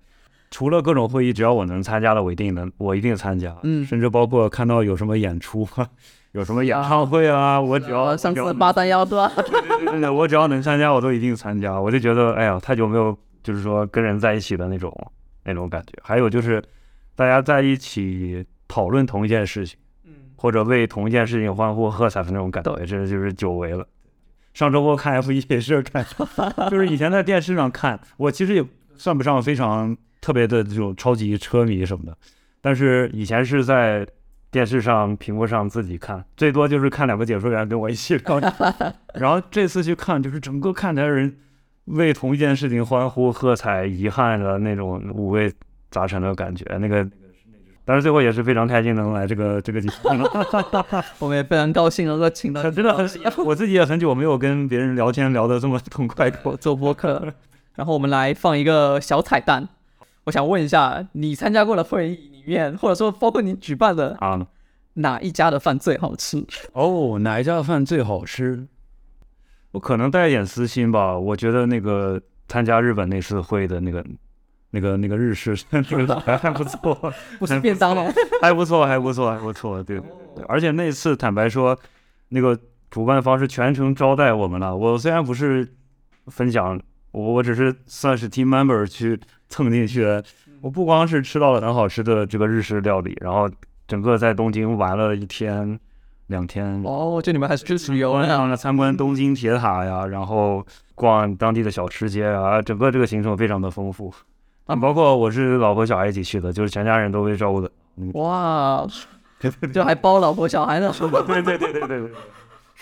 [0.56, 3.53] 除了各种会议，只要我能参加的，我一定能，我一定参加。
[3.64, 5.68] 嗯，甚至包括看到有什么演出，
[6.32, 9.30] 有什么演唱会啊，我只要上次八三幺 对吧？
[9.36, 11.77] 对对对，我只要能参加，我都一定参加。
[11.77, 13.14] 我就觉得，哎呀，太久没有
[13.44, 14.90] 就是说跟人在一起的那种
[15.44, 15.91] 那种感觉。
[16.02, 16.64] 还有就是
[17.18, 23.86] 大家在一起讨论同一件事情，嗯，或者为同一件事情欢呼喝彩的那种感觉，这就是久违了。
[24.53, 26.06] 上周末看 F 一也是看，
[26.72, 28.64] 就是以前在电视上看，我其实也
[28.95, 29.98] 算不上非常。
[30.26, 32.18] 特别的这种超级车迷什么的，
[32.60, 34.03] 但是以前是在
[34.49, 38.41] 电视上屏幕上自己看，最多就是看两个解说员跟我一起看。
[39.14, 41.38] 然后这次去看，就是整个看台人
[41.85, 45.53] 为同一件事情欢呼喝彩、遗憾的那种五味
[45.91, 46.65] 杂陈的感觉。
[46.80, 47.07] 那个，
[47.85, 50.18] 但是最后也是非常开心能来这个这个地方。
[51.19, 53.07] 我们也非常高兴能够请到，真的很，
[53.45, 57.31] 我自己也很久没有跟别人聊天聊得这么痛快过 做播客。
[57.76, 59.69] 然后我们来放一个小彩蛋。
[60.26, 64.45] 我想问一下，你参加过的会议里面，或者说包括你举办的啊，
[64.95, 66.45] 哪一家的饭最好吃？
[66.73, 68.68] 哦， 哪一家的饭最好吃？
[69.72, 71.18] 我可能带一点私心吧。
[71.18, 74.03] 我觉得那个参加日本那次会的那个、
[74.72, 75.56] 那个、那个日式
[76.26, 78.06] 还 还不错， 不是便当吗？
[78.41, 79.84] 还不错，还不错，还不错。
[79.84, 80.02] 对，
[80.47, 81.77] 而且那次坦白说，
[82.30, 82.57] 那个
[82.89, 84.76] 主办方是全程招待我们了。
[84.76, 85.76] 我虽然不是
[86.27, 86.81] 分享，
[87.15, 89.19] 我我只是算是 team member 去。
[89.47, 90.03] 蹭进去，
[90.59, 93.47] 我不光是吃到了很好吃的这个日式料理，然后
[93.87, 95.79] 整个在东京玩了一天
[96.27, 96.81] 两天。
[96.83, 98.57] 哦，这里面还是去旅游呢？
[98.57, 100.65] 参观东京铁塔呀，然后
[100.95, 104.11] 逛当地的小吃街啊，整个这个行程非常的丰富。
[104.65, 107.71] 啊，包括我是老婆小孩一起去的，就是全家人都被照顾的。
[108.15, 108.83] 哇，
[109.71, 110.91] 这还包老婆小孩呢？
[111.27, 112.11] 对对对对对对。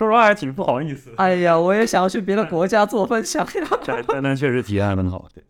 [0.03, 1.11] 说实话还挺不好意思。
[1.17, 4.03] 哎呀，我也想要去别的国家做分享 呀。
[4.07, 5.27] 但但确实体验很好。
[5.33, 5.43] 对。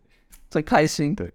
[0.50, 1.12] 最开心。
[1.16, 1.32] 对，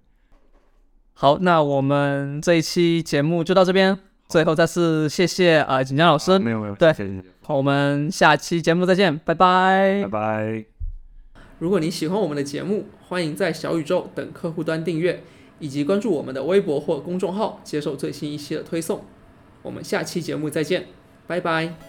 [1.13, 3.99] 好，那我们这一期节目就到这边。
[4.29, 10.65] 最后再次谢谢啊锦江老师，没有没有，对谢谢谢谢，好，我们下期节目再见，拜拜拜拜。
[11.57, 15.23] 如果你喜欢我们的节目，欢迎在小宇宙等客户端订阅，
[15.57, 19.03] 以及关注我们的微博或公众号，接受最新一期的推送。
[19.63, 20.85] 我们下期节目再见，
[21.25, 21.88] 拜拜。